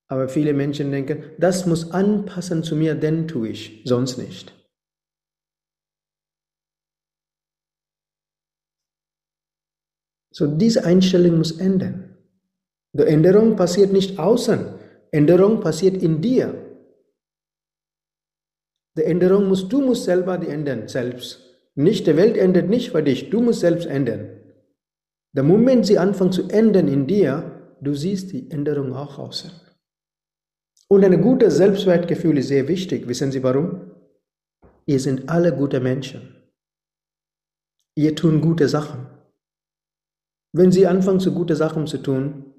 Aber 0.09 0.29
viele 0.29 0.53
Menschen 0.53 0.91
denken, 0.91 1.33
das 1.39 1.67
muss 1.67 1.91
anpassen 1.91 2.63
zu 2.63 2.77
mir, 2.77 2.95
denn 2.95 3.29
tue 3.29 3.49
ich, 3.49 3.83
sonst 3.85 4.19
nicht. 4.19 4.53
So, 10.35 10.47
diese 10.47 10.85
Einstellung 10.85 11.39
muss 11.39 11.53
ändern. 11.53 12.17
Die 12.95 13.05
Änderung 13.05 13.57
passiert 13.57 13.93
nicht 13.93 14.19
außen, 14.19 14.75
Änderung 15.11 15.61
passiert 15.61 16.03
in 16.03 16.21
dir. 16.21 16.62
Die 18.97 19.05
Änderung 19.05 19.49
musst 19.49 19.73
du 19.73 19.81
musst 19.81 20.05
selber 20.05 20.39
die 20.39 20.49
ändern, 20.49 20.89
selbst. 20.89 21.41
Nicht 21.75 22.07
die 22.07 22.17
Welt 22.17 22.37
ändert 22.37 22.69
nicht 22.69 22.91
für 22.91 23.03
dich, 23.03 23.31
du 23.31 23.41
musst 23.41 23.61
selbst 23.61 23.87
ändern. 23.87 24.29
Der 25.35 25.43
Moment 25.43 25.87
sie 25.87 25.99
anfangen 25.99 26.33
zu 26.33 26.49
ändern 26.49 26.89
in 26.89 27.07
dir, 27.07 27.77
du 27.81 27.95
siehst 27.95 28.33
die 28.33 28.51
Änderung 28.51 28.95
auch 28.95 29.19
außen. 29.19 29.51
Und 30.89 31.05
ein 31.05 31.23
gutes 31.23 31.57
Selbstwertgefühl 31.57 32.37
ist 32.37 32.49
sehr 32.49 32.69
wichtig. 32.69 33.09
Wissen 33.09 33.33
Sie 33.33 33.43
warum? 33.43 33.93
Ihr 34.85 35.01
sind 35.01 35.27
alle 35.31 35.57
gute 35.57 35.81
Menschen. 35.81 36.37
Ihr 37.97 38.15
tun 38.15 38.43
gute 38.43 38.69
Sachen. 38.69 39.07
Wenn 40.55 40.71
Sie 40.71 40.87
anfangen, 40.87 41.21
so 41.21 41.33
gute 41.33 41.57
Sachen 41.57 41.87
zu 41.87 41.97
tun, 41.97 42.53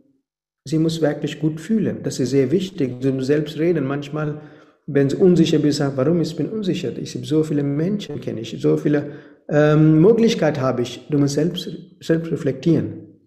Sie 0.66 0.80
muss 0.80 1.00
wirklich 1.00 1.40
gut 1.40 1.62
fühlen. 1.62 2.02
Das 2.02 2.20
ist 2.20 2.32
sehr 2.32 2.50
wichtig. 2.50 3.02
Du 3.02 3.22
selbst 3.22 3.60
reden 3.60 3.86
manchmal 3.86 4.42
wenn 4.86 5.10
du 5.10 5.18
unsicher 5.18 5.60
bist, 5.60 5.78
sag, 5.78 5.96
warum 5.98 6.22
ich 6.22 6.36
bin 6.36 6.50
unsicher? 6.50 6.98
Ich 6.98 7.16
habe 7.16 7.26
so 7.26 7.44
viele 7.44 7.64
Menschen 7.64 8.20
kenne 8.20 8.42
ich, 8.42 8.60
so 8.60 8.78
viele 8.78 9.14
ähm, 9.50 10.02
Möglichkeiten 10.02 10.62
habe 10.62 10.82
ich. 10.82 11.08
Du 11.10 11.18
musst 11.18 11.36
selbst, 11.36 11.70
selbst 12.02 12.32
reflektieren 12.32 13.20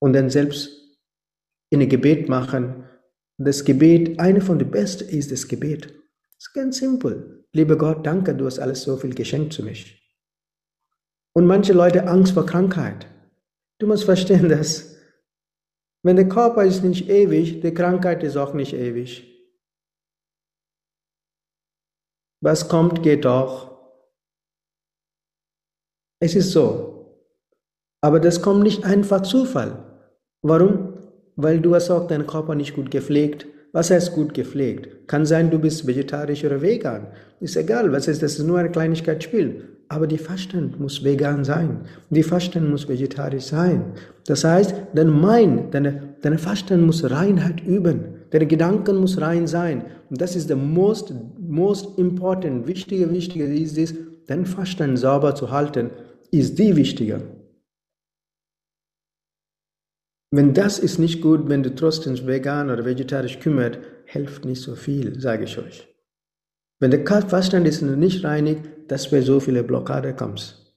und 0.00 0.12
dann 0.12 0.30
selbst 0.30 0.70
in 1.70 1.80
ein 1.80 1.88
Gebet 1.88 2.28
machen. 2.28 2.84
Das 3.38 3.64
Gebet, 3.64 4.18
eine 4.20 4.40
von 4.40 4.58
den 4.58 4.70
besten 4.70 5.08
ist 5.08 5.32
das 5.32 5.48
Gebet. 5.48 5.86
Das 5.86 6.48
ist 6.48 6.54
ganz 6.54 6.78
simpel. 6.78 7.44
Lieber 7.52 7.76
Gott, 7.76 8.06
danke, 8.06 8.34
du 8.34 8.46
hast 8.46 8.58
alles 8.58 8.82
so 8.82 8.96
viel 8.96 9.14
geschenkt 9.14 9.52
zu 9.52 9.62
mich. 9.62 10.02
Und 11.34 11.46
manche 11.46 11.72
Leute 11.72 12.06
Angst 12.06 12.32
vor 12.32 12.46
Krankheit. 12.46 13.06
Du 13.78 13.86
musst 13.86 14.04
verstehen, 14.04 14.48
dass 14.48 14.96
wenn 16.02 16.16
der 16.16 16.28
Körper 16.28 16.64
ist 16.64 16.84
nicht 16.84 17.08
ewig, 17.08 17.60
die 17.60 17.74
Krankheit 17.74 18.22
ist 18.22 18.36
auch 18.36 18.54
nicht 18.54 18.72
ewig. 18.72 19.35
Was 22.46 22.68
kommt, 22.68 23.02
geht 23.02 23.26
auch. 23.26 23.72
Es 26.20 26.36
ist 26.36 26.52
so. 26.52 27.18
Aber 28.00 28.20
das 28.20 28.40
kommt 28.40 28.62
nicht 28.62 28.84
einfach 28.84 29.22
Zufall. 29.22 29.82
Warum? 30.42 30.92
Weil 31.34 31.58
du 31.58 31.74
hast 31.74 31.90
auch 31.90 32.06
deinen 32.06 32.28
Körper 32.28 32.54
nicht 32.54 32.76
gut 32.76 32.92
gepflegt. 32.92 33.48
Was 33.72 33.90
heißt 33.90 34.12
gut 34.12 34.32
gepflegt? 34.32 35.08
Kann 35.08 35.26
sein, 35.26 35.50
du 35.50 35.58
bist 35.58 35.88
vegetarisch 35.88 36.44
oder 36.44 36.62
vegan. 36.62 37.08
Ist 37.40 37.56
egal, 37.56 37.90
was 37.90 38.06
ist, 38.06 38.22
das 38.22 38.38
ist 38.38 38.46
nur 38.46 38.58
eine 38.58 38.70
Kleinigkeit 38.70 39.24
Spiel. 39.24 39.64
Aber 39.88 40.06
die 40.06 40.16
Fasten 40.16 40.72
muss 40.78 41.02
vegan 41.02 41.42
sein. 41.44 41.80
Die 42.10 42.22
Fasten 42.22 42.70
muss 42.70 42.88
vegetarisch 42.88 43.46
sein. 43.46 43.94
Das 44.24 44.44
heißt, 44.44 44.72
dein 44.94 45.20
Mind, 45.20 45.74
deine, 45.74 46.14
deine 46.22 46.38
Fasten 46.38 46.86
muss 46.86 47.10
Reinheit 47.10 47.60
üben. 47.66 48.04
Deine 48.30 48.46
Gedanken 48.46 48.98
muss 48.98 49.20
rein 49.20 49.48
sein. 49.48 49.84
Das 50.10 50.36
ist 50.36 50.48
der 50.48 50.56
most, 50.56 51.12
most 51.38 51.98
important, 51.98 52.66
wichtige, 52.66 53.10
wichtige 53.10 53.46
ist 53.46 53.76
es, 53.76 53.94
dein 54.26 54.46
Fasten 54.46 54.96
sauber 54.96 55.34
zu 55.34 55.50
halten, 55.50 55.90
ist 56.30 56.58
die 56.58 56.76
wichtige. 56.76 57.22
Wenn 60.32 60.54
das 60.54 60.78
ist 60.78 60.98
nicht 60.98 61.22
gut, 61.22 61.48
wenn 61.48 61.62
du 61.62 61.74
trotzdem 61.74 62.14
vegan 62.26 62.70
oder 62.70 62.84
vegetarisch 62.84 63.38
kümmert, 63.38 63.78
hilft 64.04 64.44
nicht 64.44 64.60
so 64.60 64.74
viel, 64.74 65.20
sage 65.20 65.44
ich 65.44 65.56
euch. 65.58 65.88
Wenn 66.78 66.90
der 66.90 67.04
Verstand 67.06 67.66
ist 67.66 67.82
nicht 67.82 68.24
reinig, 68.24 68.58
dass 68.88 69.10
wir 69.10 69.22
so 69.22 69.40
viele 69.40 69.64
Blockade 69.64 70.14
kommst. 70.14 70.76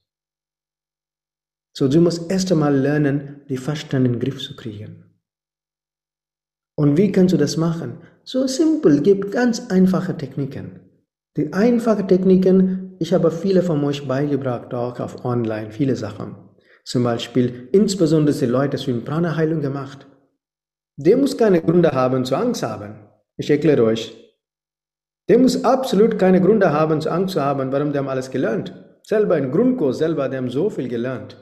So, 1.76 1.88
du 1.88 2.00
musst 2.00 2.30
erst 2.30 2.50
einmal 2.50 2.74
lernen, 2.74 3.42
die 3.48 3.56
Verstand 3.56 4.06
in 4.06 4.12
den 4.14 4.20
Griff 4.20 4.38
zu 4.38 4.56
kriegen. 4.56 5.09
Und 6.80 6.96
wie 6.96 7.12
kannst 7.12 7.34
du 7.34 7.36
das 7.36 7.58
machen? 7.58 7.98
So 8.24 8.46
simpel, 8.46 9.02
gibt 9.02 9.32
ganz 9.32 9.70
einfache 9.70 10.16
Techniken. 10.16 10.80
Die 11.36 11.52
einfachen 11.52 12.08
Techniken, 12.08 12.96
ich 12.98 13.12
habe 13.12 13.30
viele 13.30 13.62
von 13.62 13.84
euch 13.84 14.08
beigebracht, 14.08 14.72
auch 14.72 14.98
auf 14.98 15.26
online, 15.26 15.72
viele 15.72 15.94
Sachen. 15.94 16.36
Zum 16.84 17.04
Beispiel, 17.04 17.68
insbesondere 17.72 18.34
die 18.34 18.46
Leute, 18.46 18.78
die 18.78 18.92
Prana-Heilung 18.94 19.60
gemacht. 19.60 20.06
der 20.96 21.18
muss 21.18 21.36
keine 21.36 21.60
Gründe 21.60 21.90
haben 21.90 22.24
zu 22.24 22.34
Angst 22.34 22.62
haben. 22.62 22.94
Ich 23.36 23.50
erkläre 23.50 23.84
euch. 23.84 24.16
Der 25.28 25.38
muss 25.38 25.62
absolut 25.62 26.18
keine 26.18 26.40
Gründe 26.40 26.72
haben 26.72 27.02
zu 27.02 27.10
Angst 27.10 27.34
zu 27.34 27.42
haben, 27.42 27.70
warum 27.72 27.92
der 27.92 28.00
haben 28.00 28.08
alles 28.08 28.30
gelernt. 28.30 28.72
Selber 29.02 29.36
in 29.36 29.50
Grundkurs, 29.50 29.98
selber, 29.98 30.30
die 30.30 30.38
haben 30.38 30.48
so 30.48 30.70
viel 30.70 30.88
gelernt. 30.88 31.36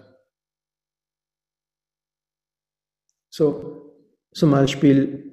So, 3.30 3.84
zum 4.32 4.50
Beispiel 4.50 5.27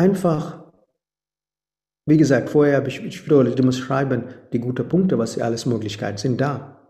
einfach, 0.00 0.64
wie 2.06 2.16
gesagt, 2.16 2.48
vorher 2.48 2.78
habe 2.78 2.88
ich, 2.88 3.04
ich 3.04 3.24
wiederhole, 3.24 3.54
du 3.54 3.62
musst 3.62 3.80
schreiben, 3.80 4.24
die 4.52 4.58
guten 4.58 4.88
Punkte, 4.88 5.18
was 5.18 5.34
die 5.34 5.42
alles 5.42 5.66
Möglichkeiten 5.66 6.16
sind 6.16 6.40
da. 6.40 6.80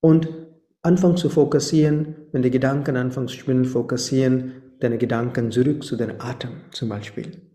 Und 0.00 0.28
anfangen 0.82 1.16
zu 1.16 1.28
fokussieren, 1.28 2.16
wenn 2.32 2.42
die 2.42 2.50
Gedanken 2.50 2.96
anfangen 2.96 3.28
zu 3.28 3.36
spinnen, 3.36 3.64
fokussieren 3.64 4.62
deine 4.78 4.96
Gedanken 4.96 5.50
zurück 5.50 5.82
zu 5.84 5.96
deinem 5.96 6.20
Atem 6.20 6.52
zum 6.70 6.88
Beispiel. 6.88 7.50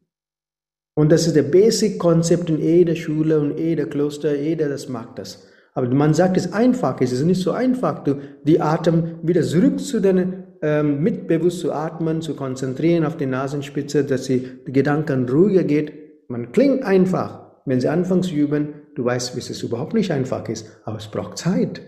Und 0.96 1.12
das 1.12 1.28
ist 1.28 1.36
der 1.36 1.44
Basic-Konzept 1.44 2.50
in 2.50 2.60
jeder 2.60 2.96
Schule 2.96 3.40
und 3.40 3.58
jeder 3.58 3.86
Kloster, 3.86 4.36
jeder 4.40 4.70
das 4.70 4.88
mag 4.88 5.16
das. 5.16 5.48
Aber 5.74 5.90
man 5.94 6.14
sagt, 6.14 6.38
es 6.38 6.46
ist 6.46 6.54
einfach, 6.54 7.02
es 7.02 7.12
ist 7.12 7.24
nicht 7.24 7.42
so 7.42 7.52
einfach, 7.52 8.04
du, 8.04 8.22
die 8.44 8.62
Atem 8.62 9.20
wieder 9.24 9.42
zurück 9.42 9.80
zu 9.80 10.00
deinem, 10.00 10.45
ähm, 10.66 11.04
mitbewusst 11.04 11.60
zu 11.60 11.72
atmen, 11.72 12.24
zu 12.24 12.36
konzentrieren 12.36 13.06
auf 13.06 13.18
die 13.18 13.28
Nasenspitze, 13.28 14.04
dass 14.04 14.24
die, 14.24 14.64
Gedanken 14.66 15.30
ruhiger 15.30 15.64
geht. 15.64 16.28
Man 16.28 16.52
klingt 16.52 16.84
einfach. 16.84 17.62
Wenn 17.66 17.80
sie 17.80 17.88
anfangen 17.88 18.24
zu 18.24 18.34
üben, 18.34 18.74
du 18.96 19.06
weißt, 19.06 19.36
wie 19.36 19.40
es 19.42 19.62
überhaupt 19.62 19.94
nicht 19.94 20.12
einfach 20.12 20.50
ist, 20.50 20.82
aber 20.84 20.98
es 20.98 21.08
braucht 21.08 21.38
Zeit. 21.38 21.82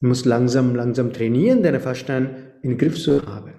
Du 0.00 0.08
musst 0.08 0.26
langsam, 0.26 0.74
langsam 0.74 1.12
trainieren, 1.12 1.62
deinen 1.62 1.80
Verstand 1.80 2.30
in 2.62 2.70
den 2.70 2.78
Griff 2.78 3.00
zu 3.00 3.24
haben. 3.24 3.52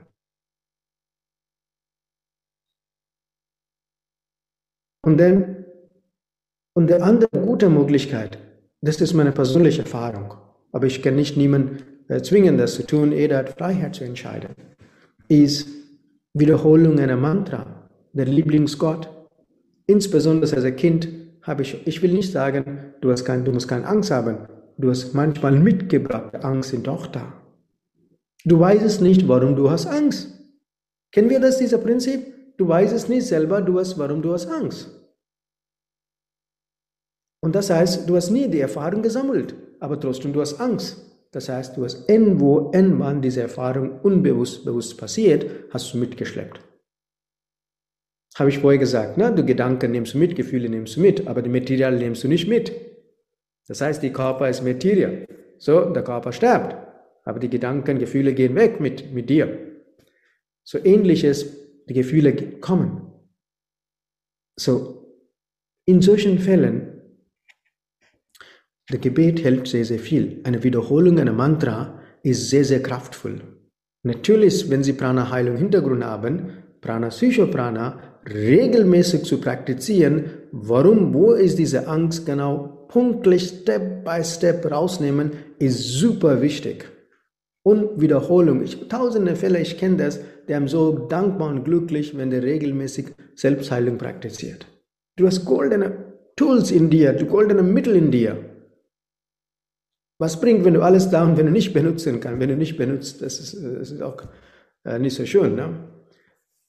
Und 5.05 5.17
dann, 5.17 5.65
und 6.75 6.89
der 6.89 7.03
andere 7.03 7.29
gute 7.39 7.69
Möglichkeit, 7.69 8.37
das 8.81 8.99
ist 8.99 9.13
meine 9.13 9.31
persönliche 9.31 9.83
Erfahrung, 9.83 10.33
aber 10.73 10.87
ich 10.87 11.01
kann 11.01 11.15
nicht 11.15 11.37
niemanden 11.37 11.92
zwingen, 12.21 12.57
das 12.57 12.75
zu 12.75 12.85
tun, 12.85 13.11
jeder 13.11 13.37
hat 13.37 13.49
Freiheit 13.49 13.95
zu 13.95 14.03
entscheiden, 14.03 14.55
ist 15.27 15.67
Wiederholung 16.33 16.99
einer 16.99 17.17
Mantra, 17.17 17.89
der 18.13 18.25
Lieblingsgott. 18.25 19.09
Insbesondere 19.87 20.55
als 20.55 20.75
Kind 20.75 21.07
habe 21.41 21.61
ich, 21.61 21.85
ich 21.85 22.01
will 22.01 22.13
nicht 22.13 22.31
sagen, 22.31 22.93
du, 23.01 23.11
hast 23.11 23.25
kein, 23.25 23.43
du 23.43 23.51
musst 23.51 23.67
keine 23.67 23.85
Angst 23.85 24.11
haben, 24.11 24.37
Du 24.77 24.89
hast 24.89 25.13
manchmal 25.13 25.53
mitgebrachte 25.53 26.43
Angst 26.43 26.71
sind 26.71 26.87
doch 26.87 27.07
da. 27.07 27.41
Du 28.45 28.59
weißt 28.59 28.83
es 28.83 29.01
nicht, 29.01 29.27
warum 29.27 29.55
du 29.55 29.69
hast 29.69 29.85
Angst. 29.85 30.29
Kennen 31.11 31.29
wir 31.29 31.39
das, 31.39 31.59
dieser 31.59 31.77
Prinzip? 31.77 32.57
Du 32.57 32.67
weißt 32.67 32.93
es 32.93 33.07
nicht 33.07 33.25
selber, 33.25 33.61
du 33.61 33.79
hast, 33.79 33.97
warum 33.97 34.21
du 34.21 34.33
hast 34.33 34.47
Angst. 34.47 34.89
Und 37.41 37.55
das 37.55 37.69
heißt, 37.69 38.09
du 38.09 38.15
hast 38.15 38.31
nie 38.31 38.47
die 38.47 38.61
Erfahrung 38.61 39.01
gesammelt, 39.01 39.53
aber 39.79 39.99
trotzdem 39.99 40.33
du 40.33 40.41
hast 40.41 40.59
Angst. 40.59 40.97
Das 41.33 41.49
heißt, 41.49 41.75
du 41.75 41.83
hast 41.83 42.07
irgendwo, 42.07 42.71
irgendwann 42.73 43.21
diese 43.21 43.41
Erfahrung 43.41 43.99
unbewusst, 44.01 44.65
bewusst 44.65 44.97
passiert, 44.99 45.49
hast 45.71 45.93
du 45.93 45.97
mitgeschleppt. 45.97 46.59
Habe 48.35 48.49
ich 48.49 48.59
vorher 48.59 48.79
gesagt, 48.79 49.17
ne? 49.17 49.33
du 49.33 49.43
Gedanken 49.43 49.91
nimmst 49.91 50.13
du 50.13 50.19
mit, 50.19 50.35
Gefühle 50.35 50.69
nimmst 50.69 50.95
du 50.95 51.01
mit, 51.01 51.27
aber 51.27 51.41
die 51.41 51.49
Material 51.49 51.97
nimmst 51.97 52.23
du 52.23 52.27
nicht 52.27 52.47
mit. 52.47 52.71
Das 53.67 53.81
heißt, 53.81 54.03
die 54.03 54.13
Körper 54.13 54.47
ist 54.47 54.63
Materie. 54.63 55.27
So, 55.57 55.85
der 55.85 56.03
Körper 56.03 56.31
stirbt. 56.31 56.75
Aber 57.25 57.39
die 57.39 57.49
Gedanken, 57.49 57.97
Gefühle 57.97 58.33
gehen 58.33 58.55
weg 58.55 58.79
mit, 58.79 59.11
mit 59.11 59.29
dir. 59.29 59.57
So 60.63 60.77
ähnliches, 60.83 61.85
die 61.87 61.93
Gefühle 61.93 62.59
kommen. 62.59 63.11
So, 64.55 65.17
in 65.85 66.01
solchen 66.01 66.37
Fällen, 66.37 66.92
der 68.91 68.99
Gebet 68.99 69.39
hilft 69.39 69.67
sehr, 69.67 69.85
sehr 69.85 69.99
viel. 69.99 70.41
Eine 70.43 70.63
Wiederholung 70.63 71.19
einer 71.19 71.33
Mantra 71.33 71.99
ist 72.21 72.49
sehr, 72.49 72.65
sehr 72.65 72.81
kraftvoll. 72.81 73.41
Natürlich, 74.03 74.69
wenn 74.69 74.83
Sie 74.83 74.93
Prana-Heilung 74.93 75.55
Hintergrund 75.55 76.03
haben, 76.03 76.49
Prana, 76.81 77.07
Psychoprana, 77.07 77.99
regelmäßig 78.29 79.23
zu 79.23 79.39
praktizieren, 79.39 80.25
warum, 80.51 81.13
wo 81.13 81.31
ist 81.31 81.57
diese 81.57 81.87
Angst 81.87 82.25
genau 82.25 82.85
punktlich 82.89 83.47
Step 83.61 84.03
by 84.03 84.23
Step 84.23 84.69
rausnehmen, 84.69 85.31
ist 85.59 85.93
super 85.93 86.41
wichtig. 86.41 86.85
Und 87.63 88.01
Wiederholung. 88.01 88.61
Ich, 88.61 88.89
tausende 88.89 89.37
Fälle, 89.37 89.61
ich 89.61 89.77
kenne 89.77 89.95
das, 89.95 90.19
die 90.47 90.55
haben 90.55 90.67
so 90.67 91.07
dankbar 91.07 91.49
und 91.49 91.63
glücklich, 91.63 92.17
wenn 92.17 92.29
der 92.29 92.43
regelmäßig 92.43 93.07
Selbstheilung 93.35 93.97
praktiziert. 93.97 94.67
Du 95.15 95.25
hast 95.25 95.45
goldene 95.45 96.13
Tools 96.35 96.71
in 96.71 96.89
dir, 96.89 97.13
du 97.13 97.25
goldene 97.25 97.63
Mittel 97.63 97.95
in 97.95 98.11
dir. 98.11 98.52
Was 100.23 100.39
bringt, 100.39 100.63
wenn 100.63 100.73
du 100.73 100.81
alles 100.81 101.09
da 101.09 101.25
und 101.25 101.35
wenn 101.35 101.47
du 101.47 101.51
nicht 101.51 101.73
benutzen 101.73 102.21
kannst, 102.21 102.39
wenn 102.39 102.47
du 102.47 102.55
nicht 102.55 102.77
benutzt, 102.77 103.21
das 103.21 103.41
ist, 103.41 103.61
das 103.61 103.91
ist 103.91 104.01
auch 104.01 104.23
äh, 104.85 104.97
nicht 104.97 105.15
so 105.15 105.25
schön. 105.25 105.55
Ne? 105.55 105.77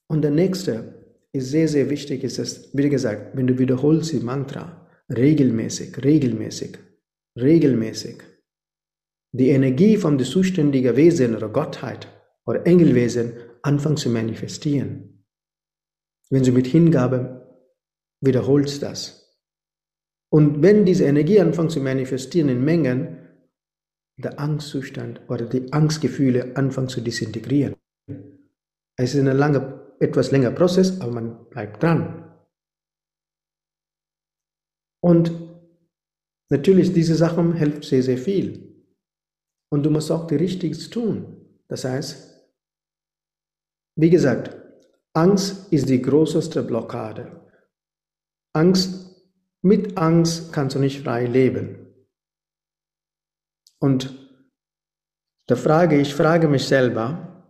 Und 0.08 0.22
der 0.22 0.32
nächste 0.32 0.92
ist 1.30 1.52
sehr, 1.52 1.68
sehr 1.68 1.88
wichtig, 1.88 2.24
ist 2.24 2.40
das, 2.40 2.76
wie 2.76 2.88
gesagt, 2.88 3.36
wenn 3.36 3.46
du 3.46 3.56
wiederholst 3.56 4.10
die 4.10 4.18
Mantra, 4.18 4.88
regelmäßig, 5.08 6.04
regelmäßig, 6.04 6.78
regelmäßig 7.40 8.24
die 9.30 9.50
Energie 9.50 9.98
von 9.98 10.18
dem 10.18 10.26
zuständigen 10.26 10.96
Wesen 10.96 11.36
oder 11.36 11.48
Gottheit 11.48 12.08
oder 12.46 12.66
Engelwesen 12.66 13.34
anfangen 13.62 13.98
zu 13.98 14.10
manifestieren. 14.10 15.24
Wenn 16.28 16.42
du 16.42 16.50
mit 16.50 16.66
Hingabe 16.66 17.68
wiederholst 18.20 18.82
das. 18.82 19.38
Und 20.28 20.60
wenn 20.60 20.84
diese 20.84 21.04
Energie 21.04 21.38
anfängt 21.38 21.70
zu 21.70 21.78
manifestieren 21.78 22.48
in 22.48 22.64
Mengen, 22.64 23.20
der 24.16 24.38
Angstzustand 24.38 25.20
oder 25.28 25.46
die 25.46 25.72
Angstgefühle 25.72 26.56
anfangen 26.56 26.88
zu 26.88 27.00
disintegrieren. 27.00 27.74
Es 28.96 29.14
ist 29.14 29.20
ein 29.20 29.36
langer, 29.36 29.94
etwas 29.98 30.30
länger 30.30 30.52
Prozess, 30.52 31.00
aber 31.00 31.12
man 31.12 31.48
bleibt 31.50 31.82
dran. 31.82 32.32
Und 35.02 35.32
natürlich, 36.50 36.92
diese 36.92 37.14
Sachen 37.14 37.54
helfen 37.54 37.82
sehr, 37.82 38.02
sehr 38.02 38.18
viel. 38.18 38.84
Und 39.70 39.82
du 39.82 39.90
musst 39.90 40.10
auch 40.10 40.26
die 40.26 40.36
Richtiges 40.36 40.90
tun. 40.90 41.44
Das 41.68 41.84
heißt, 41.84 42.48
wie 43.96 44.10
gesagt, 44.10 44.56
Angst 45.12 45.72
ist 45.72 45.88
die 45.88 46.00
größte 46.00 46.62
Blockade. 46.62 47.40
Angst, 48.52 49.22
mit 49.62 49.98
Angst 49.98 50.52
kannst 50.52 50.76
du 50.76 50.80
nicht 50.80 51.02
frei 51.02 51.26
leben. 51.26 51.83
Und 53.80 54.14
da 55.46 55.56
frage 55.56 56.00
ich, 56.00 56.14
frage 56.14 56.48
mich 56.48 56.66
selber, 56.66 57.44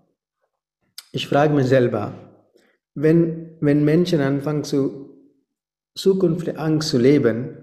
ich 1.12 1.28
frage 1.28 1.54
mich 1.54 1.66
selber, 1.66 2.12
wenn, 2.94 3.56
wenn 3.60 3.84
Menschen 3.84 4.20
anfangen 4.20 4.64
zu 4.64 5.04
Zukunft 5.96 6.56
Angst 6.56 6.88
zu 6.88 6.98
leben. 6.98 7.56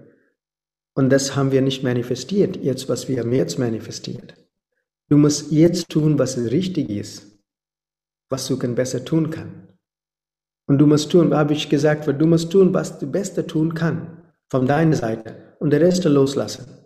Und 0.94 1.10
das 1.10 1.36
haben 1.36 1.52
wir 1.52 1.62
nicht 1.62 1.82
manifestiert, 1.82 2.56
jetzt, 2.56 2.88
was 2.88 3.08
wir 3.08 3.20
haben 3.20 3.32
jetzt 3.32 3.58
manifestiert. 3.58 4.34
Du 5.08 5.16
musst 5.16 5.52
jetzt 5.52 5.88
tun, 5.88 6.18
was 6.18 6.38
richtig 6.38 6.90
ist, 6.90 7.26
was 8.30 8.46
du 8.46 8.58
besser 8.58 9.04
tun 9.04 9.30
kann. 9.30 9.68
Und 10.66 10.78
du 10.78 10.86
musst 10.86 11.10
tun, 11.10 11.34
habe 11.34 11.54
ich 11.54 11.68
gesagt, 11.68 12.06
du 12.06 12.26
musst 12.26 12.50
tun, 12.52 12.72
was 12.72 12.98
du 12.98 13.10
besser 13.10 13.46
tun 13.46 13.74
kann, 13.74 14.22
von 14.50 14.66
deiner 14.66 14.96
Seite 14.96 15.56
und 15.58 15.70
der 15.70 15.80
Rest 15.80 16.04
loslassen. 16.04 16.81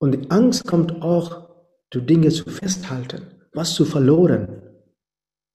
Und 0.00 0.12
die 0.12 0.30
Angst 0.30 0.66
kommt 0.66 1.02
auch, 1.02 1.50
du 1.90 2.00
Dinge 2.00 2.30
zu 2.30 2.48
festhalten, 2.48 3.22
was 3.52 3.74
zu 3.74 3.84
verloren. 3.84 4.62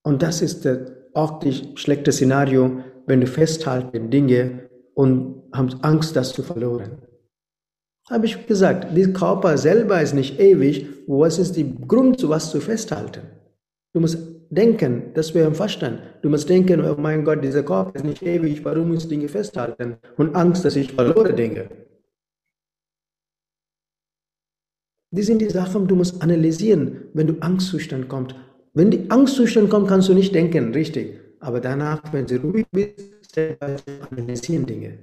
Und 0.03 0.21
das 0.21 0.41
ist 0.41 0.67
auch 1.13 1.39
das 1.39 1.61
schlechte 1.75 2.11
Szenario, 2.11 2.83
wenn 3.07 3.21
du 3.21 3.27
festhalten 3.27 4.11
Dinge 4.11 4.69
und 4.93 5.43
haben 5.51 5.73
Angst, 5.81 6.15
das 6.15 6.33
zu 6.33 6.43
verloren. 6.43 7.01
Habe 8.07 8.27
ich 8.27 8.45
gesagt, 8.45 8.95
der 8.95 9.13
Körper 9.13 9.57
selber 9.57 9.99
ist 9.99 10.13
nicht 10.13 10.39
ewig. 10.39 10.87
Was 11.07 11.39
ist 11.39 11.57
der 11.57 11.63
Grund, 11.63 12.27
was 12.29 12.51
zu 12.51 12.61
festhalten? 12.61 13.21
Du 13.93 13.99
musst 13.99 14.19
denken, 14.51 15.11
das 15.15 15.33
wäre 15.33 15.47
im 15.47 15.55
Verstand. 15.55 16.01
Du 16.21 16.29
musst 16.29 16.47
denken, 16.49 16.81
oh 16.85 16.95
mein 16.99 17.23
Gott, 17.25 17.43
dieser 17.43 17.63
Körper 17.63 17.95
ist 17.95 18.05
nicht 18.05 18.21
ewig, 18.21 18.63
warum 18.63 18.89
muss 18.89 19.03
ich 19.03 19.09
Dinge 19.09 19.27
festhalten? 19.27 19.95
Und 20.17 20.35
Angst, 20.35 20.65
dass 20.65 20.75
ich 20.75 20.93
verlore 20.93 21.33
Dinge. 21.33 21.69
Die 25.15 25.23
sind 25.23 25.39
die 25.39 25.49
Sachen, 25.49 25.87
du 25.87 25.95
musst 25.95 26.21
analysieren, 26.21 27.09
wenn 27.13 27.27
du 27.27 27.35
Angstzustand 27.39 28.09
kommt. 28.09 28.35
Wenn 28.73 28.91
die 28.91 29.09
Angstzustand 29.09 29.69
kommt, 29.69 29.87
kannst 29.87 30.09
du 30.09 30.13
nicht 30.13 30.35
denken, 30.35 30.73
richtig. 30.73 31.19
Aber 31.39 31.61
danach, 31.61 32.01
wenn 32.11 32.27
sie 32.27 32.35
ruhig 32.35 32.65
bist, 32.71 33.39
analysieren 34.11 34.65
Dinge. 34.65 34.99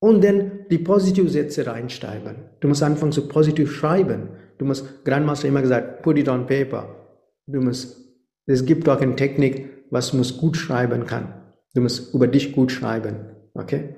Und 0.00 0.24
dann 0.24 0.66
die 0.68 0.78
Positivsätze 0.78 1.64
reinschreiben. 1.66 2.34
Du 2.58 2.66
musst 2.66 2.82
anfangen 2.82 3.12
zu 3.12 3.28
positiv 3.28 3.70
schreiben. 3.70 4.30
Du 4.58 4.64
musst, 4.64 5.04
Grandmaster 5.04 5.46
immer 5.46 5.62
gesagt, 5.62 6.02
put 6.02 6.18
it 6.18 6.28
on 6.28 6.46
paper. 6.46 6.96
Du 7.46 7.60
musst 7.60 8.02
Es 8.46 8.64
gibt 8.64 8.88
auch 8.88 9.00
eine 9.00 9.14
Technik, 9.14 9.86
was 9.90 10.12
man 10.12 10.26
gut 10.38 10.56
schreiben 10.56 11.06
kann. 11.06 11.34
Du 11.74 11.82
musst 11.82 12.12
über 12.12 12.26
dich 12.26 12.52
gut 12.52 12.72
schreiben. 12.72 13.36
Okay? 13.54 13.94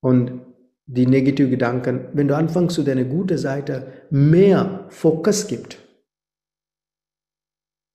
Und 0.00 0.40
die 0.88 1.06
negativen 1.06 1.50
Gedanken, 1.50 2.08
wenn 2.14 2.28
du 2.28 2.36
anfängst, 2.36 2.74
zu 2.74 2.82
deiner 2.82 3.04
guten 3.04 3.36
Seite 3.38 3.92
mehr 4.10 4.86
Fokus 4.88 5.46
gibt, 5.46 5.78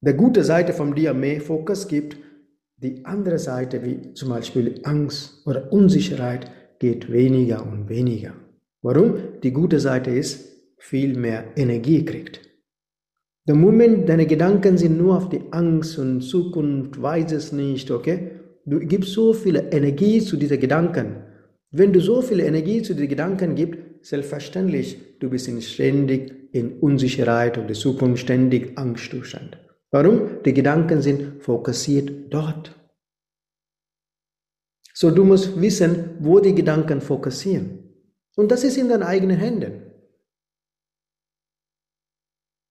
der 0.01 0.13
gute 0.13 0.43
Seite 0.43 0.73
von 0.73 0.93
dir 0.93 1.13
mehr 1.13 1.41
Fokus 1.41 1.87
gibt, 1.87 2.17
die 2.77 3.05
andere 3.05 3.39
Seite, 3.39 3.83
wie 3.83 4.13
zum 4.13 4.29
Beispiel 4.29 4.81
Angst 4.83 5.47
oder 5.47 5.71
Unsicherheit, 5.71 6.51
geht 6.79 7.11
weniger 7.11 7.65
und 7.65 7.89
weniger. 7.89 8.33
Warum? 8.81 9.15
Die 9.41 9.53
gute 9.53 9.79
Seite 9.79 10.11
ist, 10.11 10.49
viel 10.77 11.17
mehr 11.17 11.45
Energie 11.55 12.03
kriegt. 12.03 12.41
Der 13.47 13.55
Moment, 13.55 14.07
deine 14.07 14.27
Gedanken 14.27 14.77
sind 14.77 14.97
nur 14.97 15.17
auf 15.17 15.29
die 15.29 15.41
Angst 15.51 15.97
und 15.97 16.21
Zukunft, 16.21 17.01
weiß 17.01 17.31
es 17.31 17.53
nicht, 17.53 17.89
okay? 17.89 18.31
Du 18.65 18.79
gibst 18.79 19.13
so 19.13 19.33
viel 19.33 19.55
Energie 19.71 20.19
zu 20.19 20.37
diesen 20.37 20.59
Gedanken. 20.59 21.22
Wenn 21.75 21.91
du 21.91 21.99
so 21.99 22.21
viel 22.21 22.39
Energie 22.39 22.83
zu 22.83 22.93
den 22.93 23.07
Gedanken 23.07 23.55
gibst, 23.55 24.05
selbstverständlich, 24.05 25.17
du 25.19 25.31
bist 25.31 25.47
in 25.47 25.59
ständig 25.59 26.53
in 26.53 26.77
Unsicherheit 26.79 27.57
und 27.57 27.67
die 27.67 27.73
Zukunft 27.73 28.21
ständig 28.21 28.77
Angstzustand. 28.77 29.57
Warum? 29.89 30.43
Die 30.43 30.53
Gedanken 30.53 31.01
sind 31.01 31.41
fokussiert 31.41 32.31
dort. 32.31 32.79
So, 34.93 35.09
du 35.09 35.23
musst 35.23 35.59
wissen, 35.59 36.11
wo 36.19 36.39
die 36.39 36.53
Gedanken 36.53 37.01
fokussieren. 37.01 37.79
Und 38.35 38.51
das 38.51 38.63
ist 38.63 38.77
in 38.77 38.89
deinen 38.89 39.01
eigenen 39.01 39.37
Händen. 39.37 39.81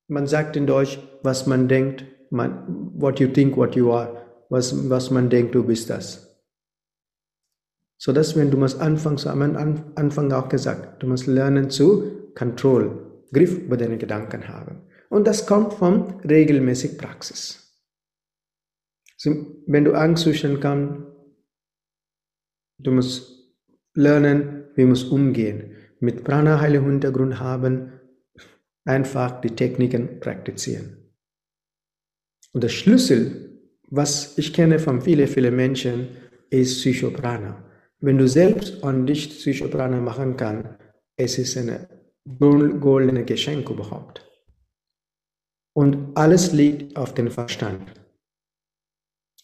Man 0.08 0.28
sagt 0.28 0.54
in 0.54 0.68
Deutsch, 0.68 1.00
was 1.24 1.48
man 1.48 1.66
denkt, 1.66 2.04
man, 2.30 2.92
what 2.94 3.18
you 3.18 3.26
think, 3.26 3.56
what 3.56 3.74
you 3.74 3.90
are, 3.90 4.44
was, 4.48 4.88
was 4.88 5.10
man 5.10 5.28
denkt, 5.28 5.56
du 5.56 5.64
bist 5.64 5.90
das. 5.90 6.31
So 8.04 8.12
dass 8.12 8.34
wenn 8.34 8.50
du 8.50 8.56
musst 8.56 8.80
anfangen, 8.80 9.16
so 9.16 9.28
am 9.28 9.92
Anfang 9.94 10.32
auch 10.32 10.48
gesagt, 10.48 11.00
du 11.00 11.06
musst 11.06 11.28
lernen 11.28 11.70
zu 11.70 12.32
Control, 12.34 13.22
Griff 13.32 13.56
über 13.56 13.76
deine 13.76 13.96
Gedanken 13.96 14.48
haben. 14.48 14.88
Und 15.08 15.24
das 15.28 15.46
kommt 15.46 15.74
von 15.74 16.18
regelmäßig 16.22 16.98
Praxis. 16.98 17.80
So, 19.16 19.30
wenn 19.68 19.84
du 19.84 19.92
Angstzustand 19.92 20.60
kannst, 20.60 21.00
du 22.78 22.90
musst 22.90 23.54
lernen, 23.94 24.64
wie 24.74 24.84
musst 24.84 25.12
umgehen. 25.12 25.76
Mit 26.00 26.24
Prana-Heile 26.24 26.82
Hintergrund 26.82 27.38
haben, 27.38 27.92
einfach 28.84 29.40
die 29.42 29.54
Techniken 29.54 30.18
praktizieren. 30.18 31.12
Und 32.52 32.64
der 32.64 32.68
Schlüssel, 32.68 33.60
was 33.90 34.36
ich 34.38 34.52
kenne 34.52 34.80
von 34.80 35.02
vielen, 35.02 35.28
vielen 35.28 35.54
Menschen, 35.54 36.08
ist 36.50 36.78
Psychoprana. 36.78 37.68
Wenn 38.04 38.18
du 38.18 38.26
selbst 38.26 38.82
an 38.82 39.06
dich 39.06 39.30
Psychoprana 39.30 40.00
machen 40.00 40.36
kannst, 40.36 40.70
es 41.16 41.38
ist 41.38 41.56
ein 41.56 41.86
goldenes 42.80 43.26
Geschenk 43.26 43.70
überhaupt. 43.70 44.28
Und 45.72 46.16
alles 46.16 46.52
liegt 46.52 46.96
auf 46.96 47.14
dem 47.14 47.30
Verstand. 47.30 47.92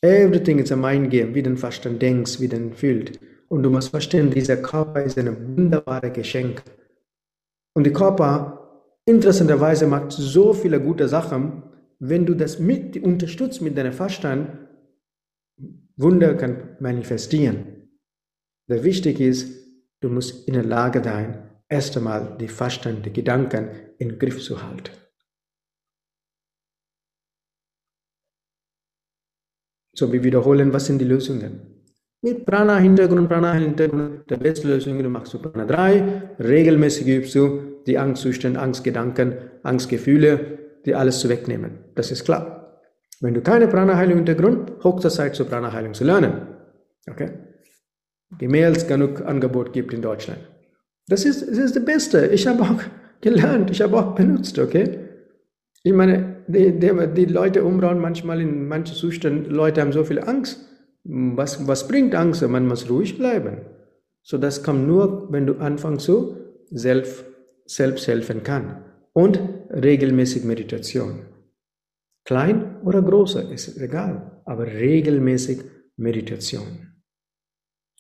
Everything 0.03 0.59
is 0.59 0.73
a 0.73 0.77
mind 0.77 1.09
game, 1.09 1.37
wie 1.37 1.43
den 1.43 1.57
Verstand 1.57 2.03
denkst, 2.03 2.41
wie 2.41 2.49
den 2.49 2.73
fühlt. 2.73 3.21
Und 3.49 3.63
du 3.63 3.71
musst 3.71 3.91
verstehen, 3.91 4.31
dieser 4.31 4.57
Körper 4.57 5.05
ist 5.05 5.17
ein 5.19 5.57
wunderbares 5.57 6.13
Geschenk. 6.13 6.61
Und 7.75 7.85
der 7.85 7.93
Körper, 7.93 8.83
interessanterweise, 9.07 9.87
macht 9.87 10.11
so 10.11 10.53
viele 10.53 10.81
gute 10.81 11.07
Sachen, 11.07 11.63
wenn 12.01 12.27
du 12.27 12.35
das 12.35 12.59
mit 12.59 13.01
unterstützt 13.01 13.63
mit 13.63 13.79
deinem 13.79 13.93
Verstand, 13.93 14.51
Wunder 15.97 16.35
kann 16.35 16.77
manifestieren. 16.81 17.78
Der 18.69 18.85
wichtig 18.85 19.21
ist, 19.21 19.49
du 20.01 20.11
musst 20.11 20.47
in 20.47 20.55
der 20.55 20.65
Lage 20.65 21.03
sein, 21.03 21.51
erst 21.69 21.97
einmal 21.97 22.37
die 22.39 22.49
Verstand, 22.49 23.07
die 23.07 23.13
Gedanken 23.13 23.71
in 23.99 24.11
den 24.11 24.19
Griff 24.19 24.43
zu 24.43 24.63
halten. 24.63 24.93
So, 29.95 30.13
wir 30.13 30.23
wiederholen, 30.23 30.73
was 30.73 30.87
sind 30.87 30.99
die 30.99 31.05
Lösungen? 31.05 31.79
Mit 32.21 32.47
Prana-Hintergrund, 32.47 33.29
Prana-Hintergrund, 33.29 34.31
der 34.31 34.37
beste 34.37 34.69
Lösung, 34.69 35.03
du 35.03 35.09
machst 35.09 35.33
du 35.35 35.39
Prana 35.39 35.65
3, 35.65 36.37
regelmäßig 36.39 37.09
übst 37.09 37.35
du 37.35 37.83
die 37.87 37.99
Angstzustände, 37.99 38.61
Angstgedanken, 38.61 39.35
Angstgefühle, 39.63 40.59
die 40.85 40.95
alles 40.95 41.21
zu 41.21 41.29
wegnehmen. 41.29 41.79
Das 41.95 42.11
ist 42.11 42.25
klar. 42.25 42.81
Wenn 43.21 43.35
du 43.35 43.41
keine 43.41 43.67
Prana-Heilung 43.67 44.17
Hintergrund, 44.17 44.73
höchste 44.85 45.11
Zeit 45.11 45.35
zur 45.35 45.47
Prana-Heilung 45.47 45.95
zu 45.95 46.05
lernen. 46.05 46.47
Okay? 47.11 47.48
Die 48.41 48.49
mehr 48.49 48.69
als 48.69 48.87
genug 48.87 49.23
Angebot 49.23 49.73
gibt 49.73 49.93
in 49.93 50.03
Deutschland. 50.03 50.41
Das 51.09 51.25
ist, 51.25 51.43
das 51.43 51.59
ist 51.59 51.77
das 51.77 51.85
Beste. 51.85 52.27
Ich 52.27 52.47
habe 52.47 52.63
auch 52.63 52.81
gelernt, 53.21 53.71
ich 53.71 53.81
habe 53.81 53.97
auch 53.97 54.15
benutzt, 54.15 54.59
okay? 54.59 54.99
Ich 55.83 55.93
meine, 55.93 56.45
die, 56.49 56.79
die, 56.79 56.91
die 57.15 57.25
Leute 57.25 57.65
umrauen 57.65 58.01
manchmal 58.01 58.41
in 58.41 58.69
manchen 58.69 58.95
Zuständen, 58.95 59.51
Leute 59.53 59.81
haben 59.81 59.93
so 59.93 60.05
viel 60.05 60.21
Angst. 60.21 60.67
Was, 61.05 61.67
was 61.67 61.89
bringt 61.89 62.15
Angst? 62.15 62.47
Man 62.47 62.67
muss 62.67 62.91
ruhig 62.91 63.17
bleiben. 63.17 63.63
So, 64.23 64.37
das 64.37 64.63
kommt 64.63 64.87
nur, 64.87 65.33
wenn 65.33 65.47
du 65.47 65.55
anfängst 65.55 66.05
so 66.05 66.37
selbst, 66.71 67.25
selbst 67.65 68.07
helfen 68.07 68.43
kann. 68.43 68.85
Und 69.15 69.41
regelmäßig 69.71 70.45
Meditation. 70.45 71.27
Klein 72.25 72.77
oder 72.85 73.01
große, 73.01 73.41
ist 73.41 73.79
egal, 73.79 74.43
aber 74.45 74.67
regelmäßig 74.67 75.61
Meditation. 75.97 76.88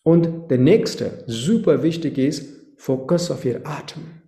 Und 0.05 0.51
der 0.51 0.59
nächste, 0.59 1.25
super 1.27 1.83
wichtig 1.83 2.19
ist, 2.19 2.59
Fokus 2.79 3.31
auf 3.31 3.45
ihr 3.45 3.67
Atem. 3.67 4.23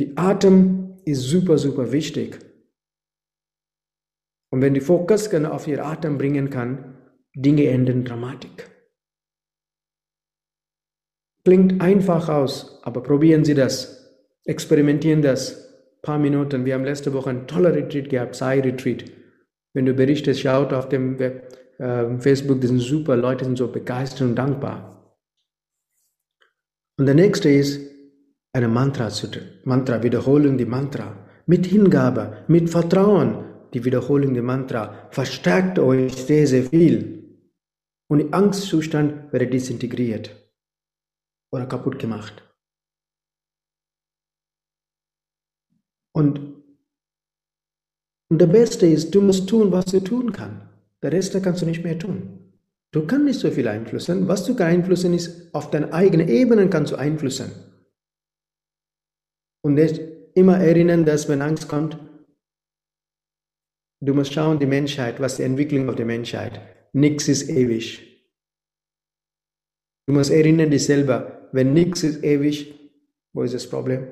Die 0.00 0.16
Atem 0.16 0.96
ist 1.04 1.22
super, 1.22 1.58
super 1.58 1.92
wichtig. 1.92 2.38
Und 4.50 4.60
wenn 4.60 4.74
die 4.74 4.80
Fokus 4.80 5.32
auf 5.32 5.66
ihr 5.66 5.84
Atem 5.84 6.18
bringen 6.18 6.50
kann, 6.50 6.96
Dinge 7.34 7.66
enden 7.68 8.04
dramatisch. 8.04 8.50
Klingt 11.44 11.80
einfach 11.80 12.28
aus, 12.28 12.80
aber 12.84 13.02
probieren 13.02 13.44
Sie 13.44 13.54
das. 13.54 14.16
Experimentieren 14.44 15.22
das. 15.22 15.74
Ein 15.96 16.02
paar 16.02 16.18
Minuten. 16.18 16.64
Wir 16.64 16.74
haben 16.74 16.84
letzte 16.84 17.12
Woche 17.12 17.30
ein 17.30 17.46
toller 17.46 17.74
Retreat 17.74 18.08
gehabt, 18.08 18.34
Sai 18.34 18.60
Retreat. 18.60 19.04
Wenn 19.74 19.86
du 19.86 19.94
berichtest, 19.94 20.40
schaut 20.40 20.72
auf 20.72 20.88
dem 20.88 21.18
Web, 21.18 21.63
äh, 21.78 22.18
Facebook, 22.18 22.60
die 22.60 22.66
sind 22.66 22.80
super, 22.80 23.16
Leute 23.16 23.44
sind 23.44 23.58
so 23.58 23.68
begeistert 23.68 24.22
und 24.22 24.36
dankbar. 24.36 25.16
Und 26.98 27.06
der 27.06 27.14
nächste 27.14 27.50
ist 27.50 27.80
eine 28.52 28.68
Mantra, 28.68 29.10
Mantra, 29.64 30.02
Wiederholung 30.02 30.56
die 30.56 30.64
Mantra. 30.64 31.26
Mit 31.46 31.66
Hingabe, 31.66 32.44
mit 32.48 32.70
Vertrauen, 32.70 33.44
die 33.74 33.84
Wiederholung 33.84 34.32
der 34.32 34.42
Mantra 34.42 35.10
verstärkt 35.10 35.78
euch 35.78 36.14
sehr, 36.14 36.46
sehr 36.46 36.64
viel. 36.64 37.42
Und 38.08 38.18
der 38.18 38.34
Angstzustand 38.34 39.32
wird 39.32 39.52
disintegriert 39.52 40.30
oder 41.52 41.66
kaputt 41.66 41.98
gemacht. 41.98 42.42
Und, 46.16 46.62
und 48.30 48.38
der 48.38 48.46
Beste 48.46 48.86
ist, 48.86 49.12
du 49.14 49.20
musst 49.20 49.48
tun, 49.48 49.72
was 49.72 49.86
du 49.86 50.00
tun 50.00 50.32
kannst. 50.32 50.63
Der 51.04 51.12
Rest 51.12 51.40
kannst 51.42 51.62
du 51.62 51.66
nicht 51.66 51.84
mehr 51.84 51.98
tun. 51.98 52.52
Du 52.90 53.06
kannst 53.06 53.24
nicht 53.26 53.40
so 53.40 53.50
viel 53.50 53.68
einflussen. 53.68 54.26
Was 54.26 54.44
du 54.44 54.56
beeinflussen 54.56 55.14
ist, 55.14 55.54
auf 55.54 55.70
deine 55.70 55.92
eigene 55.92 56.28
Ebene 56.28 56.68
kannst 56.70 56.92
du 56.92 56.96
einflussen. 56.96 57.52
Und 59.62 59.78
immer 60.34 60.58
erinnern, 60.58 61.04
dass 61.04 61.28
wenn 61.28 61.42
Angst 61.42 61.68
kommt, 61.68 61.98
Du 64.04 64.12
musst 64.12 64.34
schauen, 64.34 64.58
die 64.58 64.66
Menschheit, 64.66 65.18
was 65.18 65.36
die 65.36 65.44
Entwicklung 65.44 65.88
auf 65.88 65.94
der 65.94 66.04
Menschheit. 66.04 66.60
Nichts 66.92 67.26
ist 67.26 67.48
ewig. 67.48 68.02
Du 70.06 70.12
musst 70.12 70.30
erinnern 70.30 70.70
dich 70.70 70.84
selber, 70.84 71.48
wenn 71.52 71.72
nichts 71.72 72.02
ist 72.02 72.22
ewig, 72.22 72.74
wo 73.32 73.44
ist 73.44 73.54
das 73.54 73.66
Problem? 73.66 74.06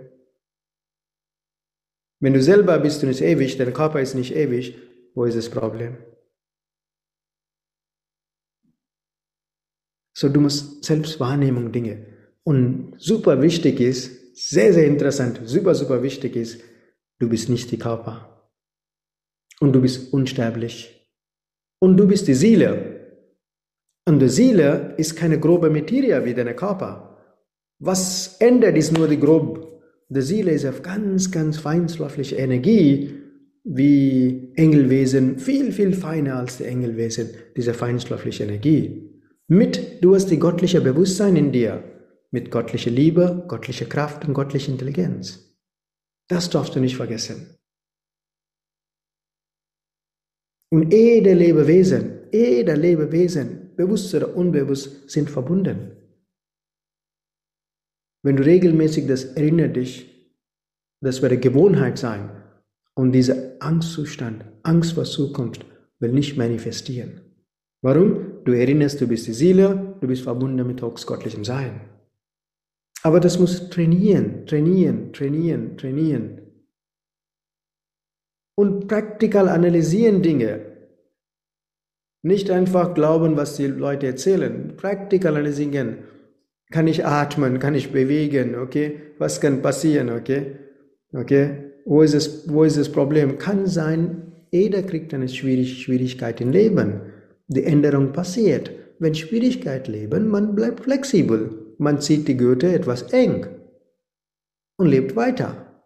Wenn 2.21 2.33
du 2.33 2.41
selber 2.41 2.79
bist 2.79 3.03
du 3.03 3.07
nicht 3.07 3.21
ewig, 3.21 3.59
dein 3.59 3.75
Körper 3.75 4.01
ist 4.01 4.15
nicht 4.15 4.35
ewig, 4.35 4.79
wo 5.15 5.27
ist 5.27 5.37
das 5.37 5.51
Problem? 5.51 5.99
So, 10.15 10.29
du 10.29 10.41
musst 10.41 10.85
Selbstwahrnehmung 10.85 11.73
Dinge. 11.73 12.07
Und 12.45 12.95
super 12.99 13.41
wichtig 13.41 13.81
ist, 13.81 14.11
sehr, 14.35 14.73
sehr 14.73 14.87
interessant, 14.87 15.41
super, 15.45 15.75
super 15.75 16.03
wichtig 16.03 16.37
ist, 16.37 16.61
du 17.19 17.29
bist 17.29 17.49
nicht 17.49 17.71
die 17.71 17.79
Körper 17.79 18.51
und 19.61 19.73
du 19.73 19.81
bist 19.81 20.13
unsterblich. 20.13 21.09
Und 21.81 21.97
du 21.97 22.07
bist 22.07 22.29
die 22.29 22.35
Seele. 22.35 23.01
Und 24.07 24.21
die 24.21 24.29
Seele 24.29 24.95
ist 24.97 25.17
keine 25.17 25.39
grobe 25.39 25.71
Materie 25.71 26.25
wie 26.25 26.35
dein 26.35 26.55
Körper. 26.57 27.19
Was 27.79 28.37
ändert, 28.39 28.77
ist 28.77 28.93
nur 28.93 29.09
die 29.09 29.19
grob. 29.19 29.83
Die 30.09 30.23
Seele 30.23 30.53
ist 30.53 30.67
auf 30.67 30.83
ganz, 30.83 31.31
ganz 31.31 31.59
feinstoffliche 31.59 32.37
Energie 32.37 33.15
wie 33.65 34.53
Engelwesen, 34.57 35.39
viel, 35.39 35.73
viel 35.73 35.95
feiner 35.95 36.37
als 36.37 36.59
die 36.59 36.65
Engelwesen, 36.65 37.31
diese 37.57 37.75
feinstoffliche 37.75 38.45
Energie. 38.45 39.12
Mit, 39.49 40.03
du 40.03 40.15
hast 40.15 40.31
die 40.31 40.39
göttliche 40.39 40.81
Bewusstsein 40.81 41.37
in 41.37 41.53
dir, 41.53 41.83
mit 42.31 42.51
göttlicher 42.51 42.91
Liebe, 42.91 43.45
göttlicher 43.49 43.87
Kraft 43.87 44.27
und 44.27 44.35
göttlicher 44.35 44.73
Intelligenz. 44.73 45.55
Das 46.29 46.49
darfst 46.49 46.75
du 46.75 46.81
nicht 46.81 46.97
vergessen. 46.97 47.59
Und 50.73 50.91
jede 50.93 51.35
Lebewesen, 51.35 52.31
jeder 52.33 52.77
Lebewesen, 52.77 53.77
bewusst 53.77 54.15
oder 54.15 54.35
unbewusst, 54.35 55.11
sind 55.11 55.29
verbunden. 55.29 55.97
Wenn 58.25 58.37
du 58.37 58.45
regelmäßig 58.45 59.07
das 59.07 59.25
erinnert 59.25 59.77
dich, 59.77 60.09
das 61.03 61.21
wird 61.21 61.33
eine 61.33 61.41
Gewohnheit 61.41 61.99
sein. 61.99 62.31
Und 62.95 63.13
dieser 63.13 63.61
Angstzustand, 63.61 64.45
Angst 64.63 64.93
vor 64.93 65.05
Zukunft, 65.05 65.67
will 65.99 66.13
nicht 66.13 66.37
manifestieren. 66.37 67.32
Warum? 67.83 68.45
Du 68.45 68.53
erinnerst, 68.53 69.01
du 69.01 69.07
bist 69.07 69.27
die 69.27 69.33
Seele, 69.33 69.97
du 70.01 70.07
bist 70.07 70.23
verbunden 70.23 70.67
mit 70.67 70.81
höchstgottlichem 70.81 71.45
Sein. 71.45 71.81
Aber 73.03 73.19
das 73.19 73.39
muss 73.39 73.69
trainieren, 73.71 74.47
trainieren, 74.47 75.13
trainieren, 75.13 75.77
trainieren. 75.77 76.39
Und 78.57 78.87
praktikal 78.87 79.49
analysieren 79.49 80.23
Dinge. 80.23 80.61
Nicht 82.23 82.51
einfach 82.51 82.95
glauben, 82.95 83.37
was 83.37 83.57
die 83.57 83.67
Leute 83.67 84.07
erzählen. 84.07 84.75
Praktikal 84.77 85.35
analysieren. 85.37 85.99
Kann 86.71 86.87
ich 86.87 87.05
atmen? 87.05 87.59
Kann 87.59 87.75
ich 87.75 87.93
bewegen? 87.93 88.55
Okay? 88.55 89.01
Was 89.19 89.41
kann 89.41 89.63
passieren? 89.63 90.11
Okay? 90.11 90.57
Okay? 91.13 91.73
Wo 91.85 92.03
ist 92.03 92.15
das, 92.15 92.49
wo 92.49 92.63
ist 92.63 92.79
das 92.79 92.93
Problem? 92.93 93.39
Kann 93.39 93.67
sein, 93.67 94.33
jeder 94.53 94.83
kriegt 94.83 95.13
eine 95.13 95.29
Schwierigkeit 95.29 96.41
im 96.41 96.53
Leben. 96.53 97.12
Die 97.53 97.65
Änderung 97.65 98.13
passiert. 98.13 98.71
Wenn 98.99 99.15
Schwierigkeit 99.15 99.89
leben, 99.89 100.29
man 100.29 100.55
bleibt 100.55 100.81
flexibel. 100.81 101.75
Man 101.79 102.01
zieht 102.01 102.29
die 102.29 102.37
Gürtel 102.37 102.73
etwas 102.73 103.03
eng 103.13 103.47
und 104.79 104.89
lebt 104.89 105.17
weiter. 105.17 105.85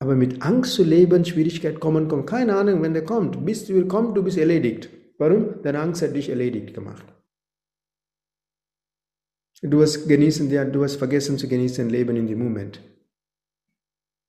Aber 0.00 0.16
mit 0.16 0.42
Angst 0.42 0.74
zu 0.74 0.82
leben, 0.82 1.24
Schwierigkeit 1.24 1.78
kommen, 1.78 2.08
kommt. 2.08 2.26
Keine 2.26 2.56
Ahnung, 2.56 2.82
wenn 2.82 2.94
der 2.94 3.04
kommt. 3.04 3.44
Bis 3.44 3.66
du 3.66 3.86
kommt, 3.86 4.16
du 4.16 4.22
bist 4.22 4.38
erledigt. 4.38 4.90
Warum? 5.18 5.62
Deine 5.62 5.80
Angst 5.80 6.02
hat 6.02 6.14
dich 6.14 6.28
erledigt 6.28 6.74
gemacht. 6.74 7.04
Du 9.62 9.82
hast 9.82 10.08
genießen, 10.08 10.48
du 10.72 10.82
hast 10.82 10.96
vergessen 10.96 11.36
zu 11.36 11.46
genießen 11.46 11.88
Leben 11.90 12.16
in 12.16 12.26
dem 12.26 12.38
Moment. 12.38 12.80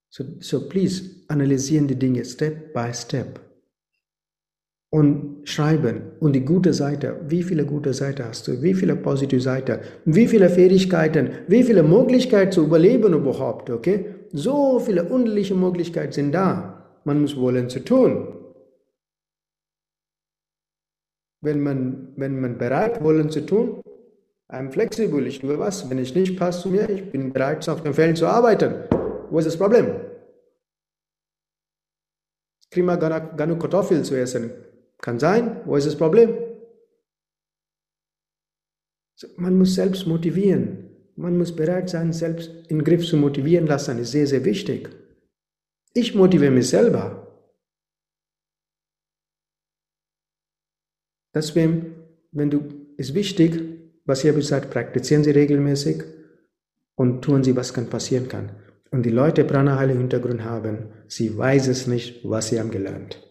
So, 0.10 0.26
so 0.42 0.68
please, 0.68 1.24
analysieren 1.30 1.88
die 1.88 1.96
Dinge 1.96 2.26
Step 2.26 2.74
by 2.74 2.94
Step. 2.94 3.40
Und 4.94 5.48
schreiben. 5.48 6.02
Und 6.20 6.34
die 6.34 6.44
gute 6.44 6.74
Seite, 6.74 7.22
wie 7.28 7.44
viele 7.44 7.66
gute 7.66 7.94
Seiten 7.94 8.26
hast 8.26 8.48
du? 8.48 8.62
Wie 8.62 8.74
viele 8.74 8.98
positive 8.98 9.40
Seiten? 9.40 9.80
Wie 10.04 10.28
viele 10.28 10.50
Fähigkeiten? 10.50 11.30
Wie 11.48 11.64
viele 11.64 11.82
Möglichkeiten 11.82 12.52
zu 12.52 12.66
überleben 12.66 13.14
überhaupt? 13.14 13.70
Okay? 13.70 14.06
So 14.34 14.80
viele 14.80 15.06
unterschiedliche 15.06 15.56
Möglichkeiten 15.56 16.12
sind 16.12 16.34
da. 16.34 17.00
Man 17.06 17.22
muss 17.22 17.38
wollen 17.38 17.70
zu 17.70 17.80
tun. 17.86 18.36
Wenn 21.42 21.62
man, 21.62 22.10
wenn 22.18 22.42
man 22.42 22.58
bereit 22.58 23.02
wollen 23.02 23.30
zu 23.30 23.46
tun, 23.46 23.82
I'm 24.50 24.72
flexible, 24.72 25.26
ich 25.26 25.40
tue 25.40 25.58
was. 25.58 25.90
Wenn 25.90 26.00
ich 26.00 26.14
nicht 26.14 26.38
passt 26.38 26.62
zu 26.62 26.70
mir, 26.70 26.90
ich 26.90 27.10
bin 27.10 27.32
bereit, 27.32 27.68
auf 27.70 27.82
den 27.82 27.94
Fällen 27.94 28.18
zu 28.18 28.28
arbeiten. 28.28 28.74
Wo 29.30 29.40
ist 29.40 29.46
das 29.46 29.58
Problem? 29.58 29.88
Kriegen 32.70 32.88
wir 32.88 32.98
genug 32.98 33.60
Kartoffeln 33.62 34.04
zu 34.04 34.16
essen? 34.20 34.52
Kann 35.02 35.20
sein. 35.20 35.62
Wo 35.66 35.76
ist 35.76 35.88
das 35.88 35.98
Problem? 35.98 36.38
Man 39.38 39.58
muss 39.58 39.76
selbst 39.76 40.08
motivieren. 40.08 40.90
Man 41.16 41.38
muss 41.38 41.56
bereit 41.56 41.90
sein, 41.90 42.14
selbst 42.14 42.50
in 42.70 42.80
den 42.80 42.84
Griff 42.84 43.06
zu 43.06 43.18
motivieren 43.18 43.68
lassen. 43.68 43.98
Das 43.98 44.08
ist 44.08 44.12
sehr, 44.12 44.28
sehr 44.28 44.46
wichtig. 44.46 44.90
Ich 45.94 46.16
motiviere 46.16 46.52
mich 46.52 46.70
selber. 46.70 47.28
Deswegen, 51.34 51.96
wenn 52.32 52.50
du, 52.50 52.62
ist 52.98 53.14
wichtig, 53.14 53.62
was 54.06 54.24
ich 54.24 54.30
habe 54.30 54.40
gesagt, 54.40 54.72
praktizieren 54.72 55.24
Sie 55.24 55.32
regelmäßig 55.32 56.04
und 56.96 57.22
tun 57.22 57.44
Sie, 57.44 57.56
was 57.56 57.74
kann 57.74 57.90
passieren 57.90 58.28
kann. 58.28 58.52
Und 58.92 59.04
die 59.04 59.10
Leute 59.10 59.46
Pranahali 59.46 59.94
Hintergrund 59.94 60.44
haben, 60.44 60.90
sie 61.08 61.38
weiß 61.38 61.68
es 61.68 61.88
nicht, 61.88 62.28
was 62.30 62.50
sie 62.50 62.60
haben 62.60 62.72
gelernt. 62.72 63.31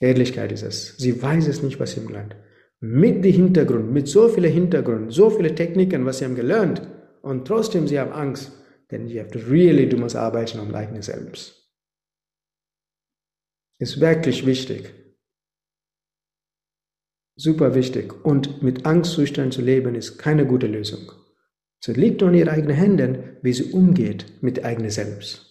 Ehrlichkeit 0.00 0.50
ist 0.50 0.62
es. 0.62 0.96
Sie 0.96 1.22
weiß 1.22 1.46
es 1.46 1.62
nicht, 1.62 1.78
was 1.78 1.92
sie 1.92 2.00
haben 2.00 2.08
gelernt. 2.08 2.34
Mit 2.80 3.22
dem 3.24 3.32
Hintergrund, 3.32 3.92
mit 3.92 4.08
so 4.08 4.28
vielen 4.28 4.52
Hintergrund, 4.52 5.12
so 5.12 5.28
viele 5.28 5.54
Techniken, 5.54 6.06
was 6.06 6.18
sie 6.18 6.24
haben 6.24 6.34
gelernt, 6.34 6.82
und 7.22 7.46
trotzdem 7.46 7.86
sie 7.86 8.00
haben 8.00 8.12
Angst, 8.12 8.52
denn 8.90 9.06
you 9.06 9.20
have 9.20 9.30
to 9.30 9.38
really, 9.50 9.86
du 9.86 9.98
musst 9.98 10.16
arbeiten 10.16 10.58
am 10.58 10.74
eigenen 10.74 11.02
Selbst. 11.02 11.70
Ist 13.78 14.00
wirklich 14.00 14.46
wichtig. 14.46 14.94
Super 17.36 17.74
wichtig. 17.74 18.24
Und 18.24 18.62
mit 18.62 18.84
Angstzustand 18.86 19.54
zu 19.54 19.62
leben 19.62 19.94
ist 19.94 20.18
keine 20.18 20.46
gute 20.46 20.66
Lösung. 20.66 21.12
Es 21.80 21.96
liegt 21.96 22.20
in 22.20 22.34
ihren 22.34 22.48
eigenen 22.48 22.76
Händen, 22.76 23.36
wie 23.42 23.52
sie 23.52 23.72
umgeht 23.72 24.42
mit 24.42 24.64
eigenem 24.64 24.90
Selbst. 24.90 25.46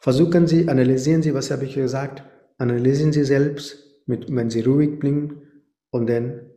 Versuchen 0.00 0.48
Sie, 0.48 0.68
analysieren 0.68 1.22
Sie, 1.22 1.32
was 1.32 1.52
habe 1.52 1.64
ich 1.64 1.74
gesagt, 1.74 2.24
analysieren 2.62 3.12
Sie 3.12 3.24
selbst, 3.24 3.66
mit, 4.06 4.34
wenn 4.34 4.50
Sie 4.50 4.60
ruhig 4.60 4.98
bringen 4.98 5.42
und 5.90 6.08
dann 6.08 6.50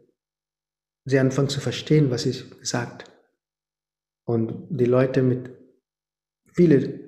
Sie 1.06 1.20
anfangen 1.20 1.50
zu 1.50 1.60
verstehen, 1.60 2.10
was 2.10 2.26
ich 2.26 2.58
gesagt. 2.60 3.12
Und 4.26 4.68
die 4.70 4.86
Leute 4.86 5.22
mit 5.22 5.52
viele 6.54 7.06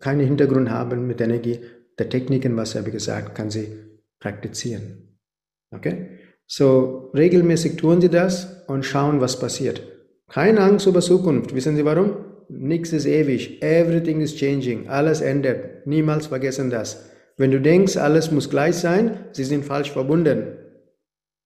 keine 0.00 0.22
Hintergrund 0.24 0.70
haben 0.70 1.06
mit 1.06 1.20
Energie, 1.20 1.60
der 1.98 2.08
Techniken, 2.08 2.56
was 2.56 2.74
habe 2.74 2.88
ich 2.88 2.94
gesagt, 2.94 3.34
kann 3.34 3.50
sie 3.50 3.68
praktizieren. 4.20 5.18
Okay? 5.72 6.20
So 6.46 7.10
regelmäßig 7.14 7.76
tun 7.76 8.00
Sie 8.00 8.08
das 8.08 8.64
und 8.68 8.84
schauen, 8.84 9.20
was 9.20 9.38
passiert. 9.38 9.82
Keine 10.28 10.60
Angst 10.60 10.86
über 10.86 11.00
Zukunft. 11.00 11.54
Wissen 11.54 11.76
Sie 11.76 11.84
warum? 11.84 12.16
Nichts 12.48 12.92
ist 12.92 13.06
ewig. 13.06 13.62
Everything 13.62 14.20
is 14.20 14.34
changing. 14.34 14.88
Alles 14.88 15.20
ändert. 15.20 15.86
Niemals 15.86 16.28
vergessen 16.28 16.70
das. 16.70 17.10
Wenn 17.38 17.52
du 17.52 17.60
denkst, 17.60 17.96
alles 17.96 18.32
muss 18.32 18.50
gleich 18.50 18.74
sein, 18.74 19.26
sie 19.32 19.44
sind 19.44 19.64
falsch 19.64 19.92
verbunden. 19.92 20.58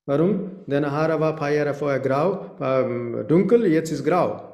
Warum? 0.06 0.64
Deine 0.66 0.90
Haare 0.90 1.20
war 1.20 1.34
ein 1.34 1.38
paar 1.38 1.50
Jahre 1.50 1.74
vorher 1.74 2.00
grau, 2.00 2.58
war 2.58 2.84
ähm, 2.84 3.26
dunkel, 3.28 3.66
jetzt 3.66 3.92
ist 3.92 4.04
grau. 4.04 4.48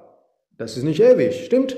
Das 0.56 0.76
ist 0.76 0.82
nicht 0.82 1.00
ewig, 1.00 1.44
stimmt? 1.46 1.76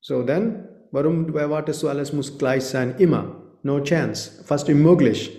So, 0.00 0.24
dann, 0.24 0.68
warum 0.90 1.34
erwartest 1.36 1.82
du, 1.84 1.88
alles 1.88 2.12
muss 2.12 2.36
gleich 2.36 2.64
sein? 2.64 2.96
Immer. 2.98 3.56
No 3.62 3.80
chance. 3.80 4.42
Fast 4.44 4.68
unmöglich. 4.68 5.38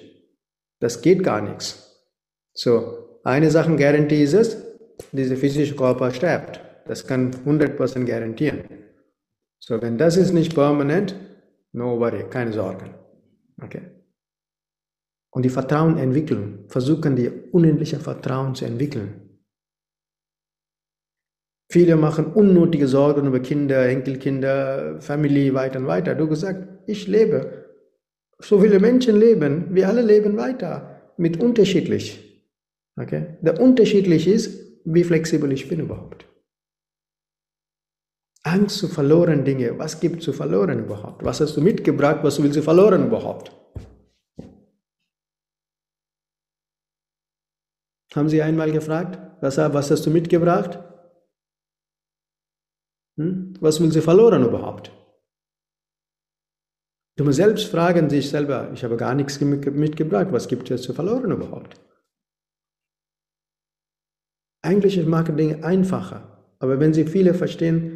Das 0.79 1.01
geht 1.01 1.23
gar 1.23 1.41
nichts. 1.41 2.07
So, 2.53 3.19
eine 3.25 3.51
Sache 3.51 3.75
Garantie 3.75 4.23
ist 4.23 4.33
es, 4.33 4.57
dieser 5.11 5.35
physische 5.35 5.75
Körper 5.75 6.11
stirbt. 6.11 6.61
Das 6.87 7.05
kann 7.05 7.31
100% 7.45 8.05
garantieren. 8.05 8.82
So, 9.65 9.81
wenn 9.81 9.97
das 9.97 10.17
ist 10.17 10.33
nicht 10.33 10.53
permanent, 10.55 11.15
no 11.71 11.97
worry, 11.97 12.25
keine 12.29 12.51
Sorgen. 12.51 12.95
Okay? 13.61 13.83
Und 15.31 15.45
die 15.45 15.49
Vertrauen 15.49 15.97
entwickeln, 15.97 16.65
versuchen 16.67 17.15
die 17.15 17.29
unendliche 17.29 17.97
Vertrauen 17.97 18.55
zu 18.55 18.65
entwickeln. 18.65 19.39
Viele 21.71 21.95
machen 21.95 22.25
unnötige 22.33 22.89
Sorgen 22.89 23.25
über 23.25 23.39
Kinder, 23.39 23.87
Enkelkinder, 23.87 24.99
Familie, 24.99 25.53
weiter 25.53 25.79
und 25.79 25.87
weiter. 25.87 26.13
Du 26.13 26.27
gesagt, 26.27 26.67
ich 26.85 27.07
lebe. 27.07 27.69
So 28.39 28.59
viele 28.59 28.81
Menschen 28.81 29.15
leben, 29.15 29.73
wir 29.73 29.87
alle 29.87 30.01
leben 30.01 30.35
weiter, 30.35 31.13
mit 31.15 31.41
unterschiedlich. 31.41 32.51
Okay? 32.99 33.37
Der 33.41 33.61
unterschiedlich 33.61 34.27
ist, 34.27 34.83
wie 34.83 35.05
flexibel 35.05 35.53
ich 35.53 35.69
bin 35.69 35.79
überhaupt. 35.79 36.27
Angst 38.43 38.77
zu 38.77 38.87
verloren 38.87 39.45
Dinge. 39.45 39.79
Was 39.79 39.99
gibt 39.99 40.21
zu 40.21 40.33
verloren 40.33 40.79
überhaupt? 40.79 41.23
Was 41.23 41.39
hast 41.39 41.55
du 41.55 41.61
mitgebracht? 41.61 42.19
Was 42.23 42.41
willst 42.43 42.57
du 42.57 42.61
verloren 42.61 43.07
überhaupt? 43.07 43.51
Haben 48.13 48.29
Sie 48.29 48.41
einmal 48.41 48.71
gefragt, 48.71 49.17
was, 49.41 49.57
was 49.57 49.89
hast 49.89 50.05
du 50.05 50.11
mitgebracht? 50.11 50.77
Hm? 53.17 53.55
Was 53.59 53.81
willst 53.81 53.95
du 53.95 54.01
verloren 54.01 54.43
überhaupt? 54.43 54.91
Du 57.15 57.23
musst 57.23 57.37
selbst 57.37 57.67
fragen 57.67 58.09
dich 58.09 58.29
selber, 58.29 58.71
ich 58.73 58.83
habe 58.83 58.97
gar 58.97 59.13
nichts 59.13 59.39
mitgebracht, 59.39 60.27
was 60.31 60.47
gibt 60.47 60.69
es 60.71 60.81
zu 60.81 60.93
verloren 60.93 61.31
überhaupt? 61.31 61.79
Eigentlich 64.63 64.97
ist 64.97 65.07
Marketing 65.07 65.63
einfacher, 65.63 66.47
aber 66.59 66.79
wenn 66.79 66.93
Sie 66.93 67.05
viele 67.05 67.35
verstehen, 67.35 67.92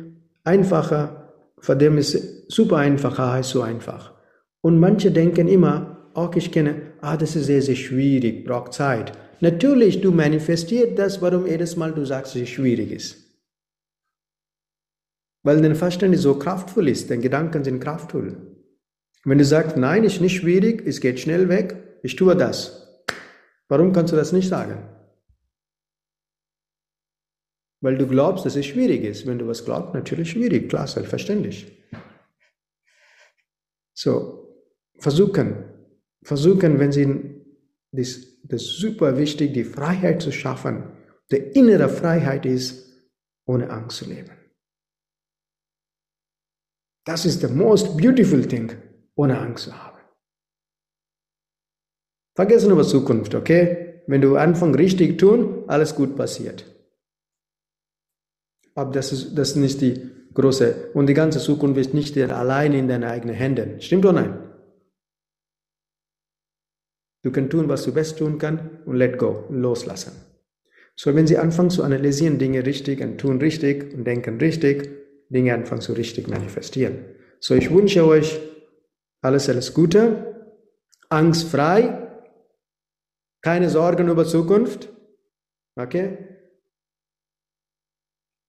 einfacher, 0.47 1.33
für 1.59 1.75
dem 1.75 1.97
ist 1.97 2.51
super 2.51 2.77
einfacher 2.77 3.33
heißt 3.33 3.49
so 3.49 3.61
einfach. 3.61 4.13
Und 4.61 4.79
manche 4.79 5.11
denken 5.11 5.47
immer, 5.47 6.09
auch 6.13 6.35
ich 6.35 6.51
kenne, 6.51 6.93
ah, 7.01 7.17
das 7.17 7.35
ist 7.35 7.45
sehr, 7.45 7.61
sehr 7.61 7.75
schwierig, 7.75 8.45
braucht 8.45 8.73
Zeit. 8.73 9.11
Natürlich, 9.39 10.01
du 10.01 10.11
manifestierst 10.11 10.97
das, 10.97 11.21
warum 11.21 11.45
jedes 11.45 11.75
Mal 11.75 11.91
du 11.91 12.05
sagst, 12.05 12.33
dass 12.33 12.41
es 12.41 12.49
schwierig 12.49 12.91
ist. 12.91 13.17
Weil 15.43 15.61
dein 15.61 15.75
Verstand 15.75 16.17
so 16.17 16.39
kraftvoll 16.39 16.87
ist, 16.87 17.11
deine 17.11 17.21
Gedanken 17.21 17.63
sind 17.63 17.79
kraftvoll. 17.79 18.35
Wenn 19.23 19.37
du 19.37 19.45
sagst, 19.45 19.77
nein, 19.77 20.03
ist 20.03 20.21
nicht 20.21 20.37
schwierig, 20.37 20.83
es 20.85 21.01
geht 21.01 21.19
schnell 21.19 21.49
weg, 21.49 21.99
ich 22.01 22.15
tue 22.15 22.35
das. 22.35 23.03
Warum 23.67 23.93
kannst 23.93 24.13
du 24.13 24.17
das 24.17 24.31
nicht 24.31 24.49
sagen? 24.49 24.96
Weil 27.81 27.97
du 27.97 28.07
glaubst, 28.07 28.45
dass 28.45 28.55
es 28.55 28.65
schwierig 28.65 29.03
ist. 29.03 29.25
Wenn 29.27 29.37
du 29.39 29.47
was 29.47 29.63
glaubst, 29.63 29.93
natürlich 29.93 30.31
schwierig, 30.31 30.69
klar, 30.69 30.87
selbstverständlich. 30.87 31.71
So, 33.93 34.63
versuchen, 34.99 35.65
versuchen, 36.23 36.79
wenn 36.79 36.91
sie 36.91 37.37
das, 37.91 38.19
das 38.43 38.63
ist 38.63 38.77
super 38.77 39.17
wichtig, 39.17 39.53
die 39.53 39.63
Freiheit 39.63 40.21
zu 40.21 40.31
schaffen. 40.31 40.91
Die 41.31 41.37
innere 41.37 41.89
Freiheit 41.89 42.45
ist, 42.45 42.87
ohne 43.45 43.69
Angst 43.69 43.97
zu 43.97 44.05
leben. 44.05 44.31
Das 47.05 47.25
ist 47.25 47.41
the 47.41 47.47
most 47.47 47.97
beautiful 47.97 48.45
thing, 48.45 48.71
ohne 49.15 49.39
Angst 49.39 49.65
zu 49.65 49.83
haben. 49.83 49.97
Vergessen 52.35 52.71
über 52.71 52.83
Zukunft, 52.83 53.33
okay? 53.33 54.03
Wenn 54.07 54.21
du 54.21 54.35
anfängst 54.35 54.77
richtig 54.77 55.17
tun, 55.17 55.63
alles 55.67 55.95
gut 55.95 56.15
passiert. 56.15 56.76
Aber 58.77 58.91
das 58.91 59.11
ist, 59.11 59.35
das 59.35 59.49
ist 59.49 59.55
nicht 59.55 59.81
die 59.81 59.99
große, 60.35 60.91
und 60.93 61.07
die 61.07 61.15
ganze 61.15 61.39
Zukunft 61.39 61.79
ist 61.79 61.95
nicht 61.95 62.15
allein 62.15 62.73
in 62.73 62.87
deinen 62.87 63.05
eigenen 63.05 63.35
Händen. 63.35 63.81
Stimmt 63.81 64.05
oder 64.05 64.21
nein? 64.21 64.39
Du 67.23 67.31
kannst 67.31 67.51
tun, 67.51 67.67
was 67.67 67.83
du 67.85 67.91
best 67.91 68.19
tun 68.19 68.37
kannst 68.37 68.63
und 68.85 68.95
let 68.95 69.17
go, 69.17 69.45
loslassen. 69.49 70.11
So, 70.95 71.15
wenn 71.15 71.25
Sie 71.25 71.39
anfangen 71.39 71.71
zu 71.71 71.83
analysieren, 71.83 72.37
Dinge 72.37 72.63
richtig 72.67 73.01
und 73.01 73.17
tun 73.17 73.39
richtig 73.39 73.95
und 73.95 74.03
denken 74.05 74.37
richtig, 74.37 74.87
Dinge 75.29 75.55
anfangen 75.55 75.81
zu 75.81 75.93
richtig 75.93 76.27
manifestieren. 76.27 76.99
So, 77.39 77.55
ich 77.55 77.73
wünsche 77.73 78.05
euch 78.05 78.39
alles, 79.21 79.49
alles 79.49 79.73
Gute, 79.73 80.51
angstfrei, 81.09 82.07
keine 83.41 83.71
Sorgen 83.71 84.07
über 84.07 84.25
Zukunft, 84.25 84.89
okay? 85.75 86.36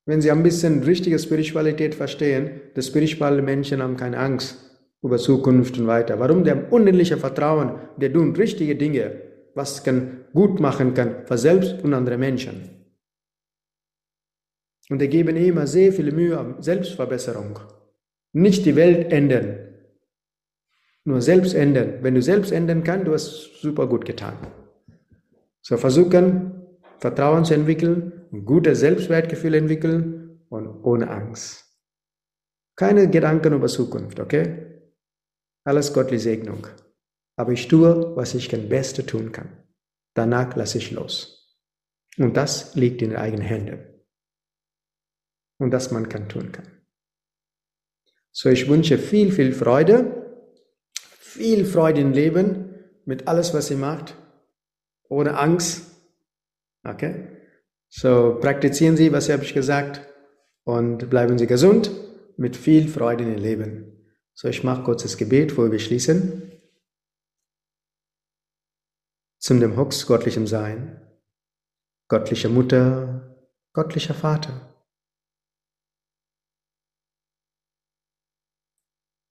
Wenn 0.08 0.22
Sie 0.22 0.30
ein 0.30 0.42
bisschen 0.42 0.82
richtige 0.84 1.18
Spiritualität 1.18 1.94
verstehen, 1.94 2.62
die 2.74 2.80
spirituelle 2.80 3.42
Menschen 3.42 3.82
haben 3.82 3.98
keine 3.98 4.16
Angst 4.16 4.56
über 5.02 5.18
Zukunft 5.18 5.78
und 5.78 5.86
weiter. 5.86 6.18
Warum? 6.18 6.44
Der 6.44 6.54
haben 6.54 6.68
unendliche 6.70 7.18
Vertrauen, 7.18 7.72
der 7.98 8.10
tun 8.10 8.34
richtige 8.34 8.74
Dinge, 8.74 9.20
was 9.54 9.84
kann 9.84 10.24
gut 10.32 10.60
machen 10.60 10.94
kann 10.94 11.26
für 11.26 11.36
selbst 11.36 11.82
und 11.84 11.92
andere 11.92 12.16
Menschen. 12.16 12.70
Und 14.88 15.02
die 15.02 15.08
geben 15.08 15.36
immer 15.36 15.66
sehr 15.66 15.92
viel 15.92 16.10
Mühe 16.10 16.38
an 16.38 16.62
Selbstverbesserung. 16.62 17.58
Nicht 18.32 18.64
die 18.64 18.76
Welt 18.76 19.12
ändern, 19.12 19.58
nur 21.04 21.20
selbst 21.20 21.54
ändern. 21.54 21.98
Wenn 22.00 22.14
du 22.14 22.22
selbst 22.22 22.50
ändern 22.50 22.82
kannst, 22.82 23.06
du 23.06 23.12
hast 23.12 23.60
super 23.60 23.86
gut 23.86 24.06
getan. 24.06 24.38
So 25.60 25.76
versuchen, 25.76 26.57
Vertrauen 26.98 27.44
zu 27.44 27.54
entwickeln, 27.54 28.26
ein 28.32 28.44
gutes 28.44 28.80
Selbstwertgefühl 28.80 29.54
entwickeln 29.54 30.40
und 30.48 30.66
ohne 30.84 31.10
Angst. 31.10 31.64
Keine 32.76 33.08
Gedanken 33.10 33.54
über 33.54 33.68
Zukunft, 33.68 34.20
okay? 34.20 34.82
Alles 35.64 35.92
göttliche 35.92 36.22
Segnung. 36.22 36.66
Aber 37.36 37.52
ich 37.52 37.68
tue, 37.68 38.16
was 38.16 38.34
ich 38.34 38.54
am 38.54 38.68
besten 38.68 39.06
tun 39.06 39.32
kann. 39.32 39.64
Danach 40.14 40.54
lasse 40.56 40.78
ich 40.78 40.90
los. 40.90 41.56
Und 42.18 42.36
das 42.36 42.74
liegt 42.74 43.02
in 43.02 43.10
den 43.10 43.18
eigenen 43.18 43.46
Händen. 43.46 43.84
Und 45.58 45.70
das 45.70 45.90
man 45.90 46.08
kann 46.08 46.28
tun 46.28 46.52
kann. 46.52 46.66
So, 48.32 48.48
ich 48.48 48.68
wünsche 48.68 48.98
viel, 48.98 49.32
viel 49.32 49.52
Freude, 49.52 50.52
viel 51.18 51.64
Freude 51.64 52.00
im 52.00 52.12
Leben, 52.12 52.74
mit 53.04 53.26
alles, 53.26 53.54
was 53.54 53.70
ihr 53.70 53.76
macht, 53.76 54.14
ohne 55.08 55.38
Angst. 55.38 55.86
Okay? 56.88 57.36
So, 57.88 58.38
praktizieren 58.40 58.96
Sie, 58.96 59.12
was 59.12 59.28
habe 59.28 59.44
ich 59.44 59.54
gesagt, 59.54 60.02
und 60.64 61.08
bleiben 61.08 61.38
Sie 61.38 61.46
gesund, 61.46 61.90
mit 62.36 62.56
viel 62.56 62.88
Freude 62.88 63.24
im 63.24 63.36
Leben. 63.36 64.06
So, 64.34 64.48
ich 64.48 64.62
mache 64.62 64.84
kurz 64.84 65.02
das 65.02 65.16
Gebet, 65.16 65.56
wo 65.56 65.70
wir 65.70 65.78
schließen. 65.78 66.52
Zum 69.40 69.60
dem 69.60 69.76
Hux 69.76 70.06
göttlichem 70.06 70.46
Sein, 70.46 71.00
göttliche 72.08 72.48
Mutter, 72.48 73.46
göttlicher 73.72 74.14
Vater. 74.14 74.74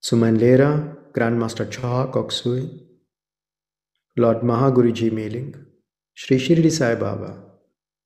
Zu 0.02 0.16
meinem 0.16 0.38
Lehrer, 0.38 0.98
Grandmaster 1.14 1.70
Cha 1.70 2.08
Koksui, 2.08 2.88
Lord 4.16 4.44
Mahaguruji 4.44 5.12
Meling, 5.12 5.56
Sri 6.16 6.40
Shirdi 6.40 6.72
Sai 6.72 6.96
Baba, 6.96 7.47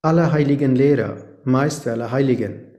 alle 0.02 0.32
heiligen 0.32 0.76
Lehrer, 0.76 1.40
Meister 1.44 1.94
aller 1.94 2.12
Heiligen, 2.12 2.76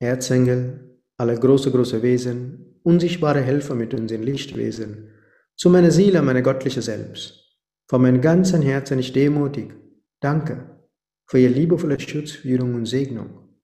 Erzengel, 0.00 1.00
alle 1.16 1.38
große, 1.38 1.70
große 1.70 2.02
Wesen, 2.02 2.80
unsichtbare 2.82 3.40
Helfer 3.40 3.74
mit 3.74 3.94
unseren 3.94 4.22
Lichtwesen, 4.22 5.10
zu 5.56 5.70
meiner 5.70 5.90
Seele, 5.90 6.22
meine 6.22 6.42
göttliche 6.42 6.82
Selbst. 6.82 7.58
Von 7.88 8.02
meinem 8.02 8.20
ganzen 8.20 8.62
Herzen 8.62 8.98
ich 8.98 9.12
demutig. 9.12 9.74
Danke 10.20 10.88
für 11.26 11.38
Ihr 11.38 11.50
liebevolle 11.50 12.00
Schutz, 12.00 12.32
Führung 12.32 12.74
und 12.74 12.86
Segnung. 12.86 13.60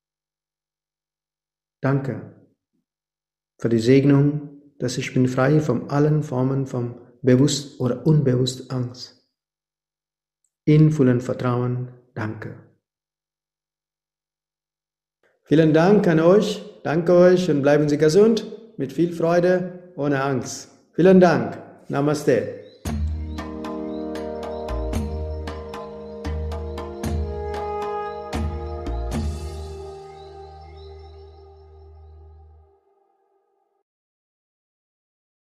Danke 1.82 2.36
für 3.58 3.70
die 3.70 3.78
Segnung, 3.78 4.74
dass 4.78 4.98
ich 4.98 5.12
bin 5.12 5.26
frei 5.26 5.60
von 5.60 5.90
allen 5.90 6.22
Formen 6.22 6.66
von 6.66 7.00
bewusst 7.22 7.80
oder 7.80 8.06
unbewusst 8.06 8.70
Angst. 8.70 9.26
In 10.66 10.92
vollem 10.92 11.20
Vertrauen, 11.20 11.99
danke. 12.14 12.54
Vielen 15.44 15.72
Dank 15.74 16.06
an 16.06 16.20
euch, 16.20 16.62
danke 16.84 17.12
euch 17.14 17.50
und 17.50 17.62
bleiben 17.62 17.88
Sie 17.88 17.98
gesund 17.98 18.46
mit 18.76 18.92
viel 18.92 19.12
Freude, 19.12 19.92
ohne 19.96 20.22
Angst. 20.22 20.70
Vielen 20.94 21.20
Dank. 21.20 21.58
Namaste. 21.88 22.59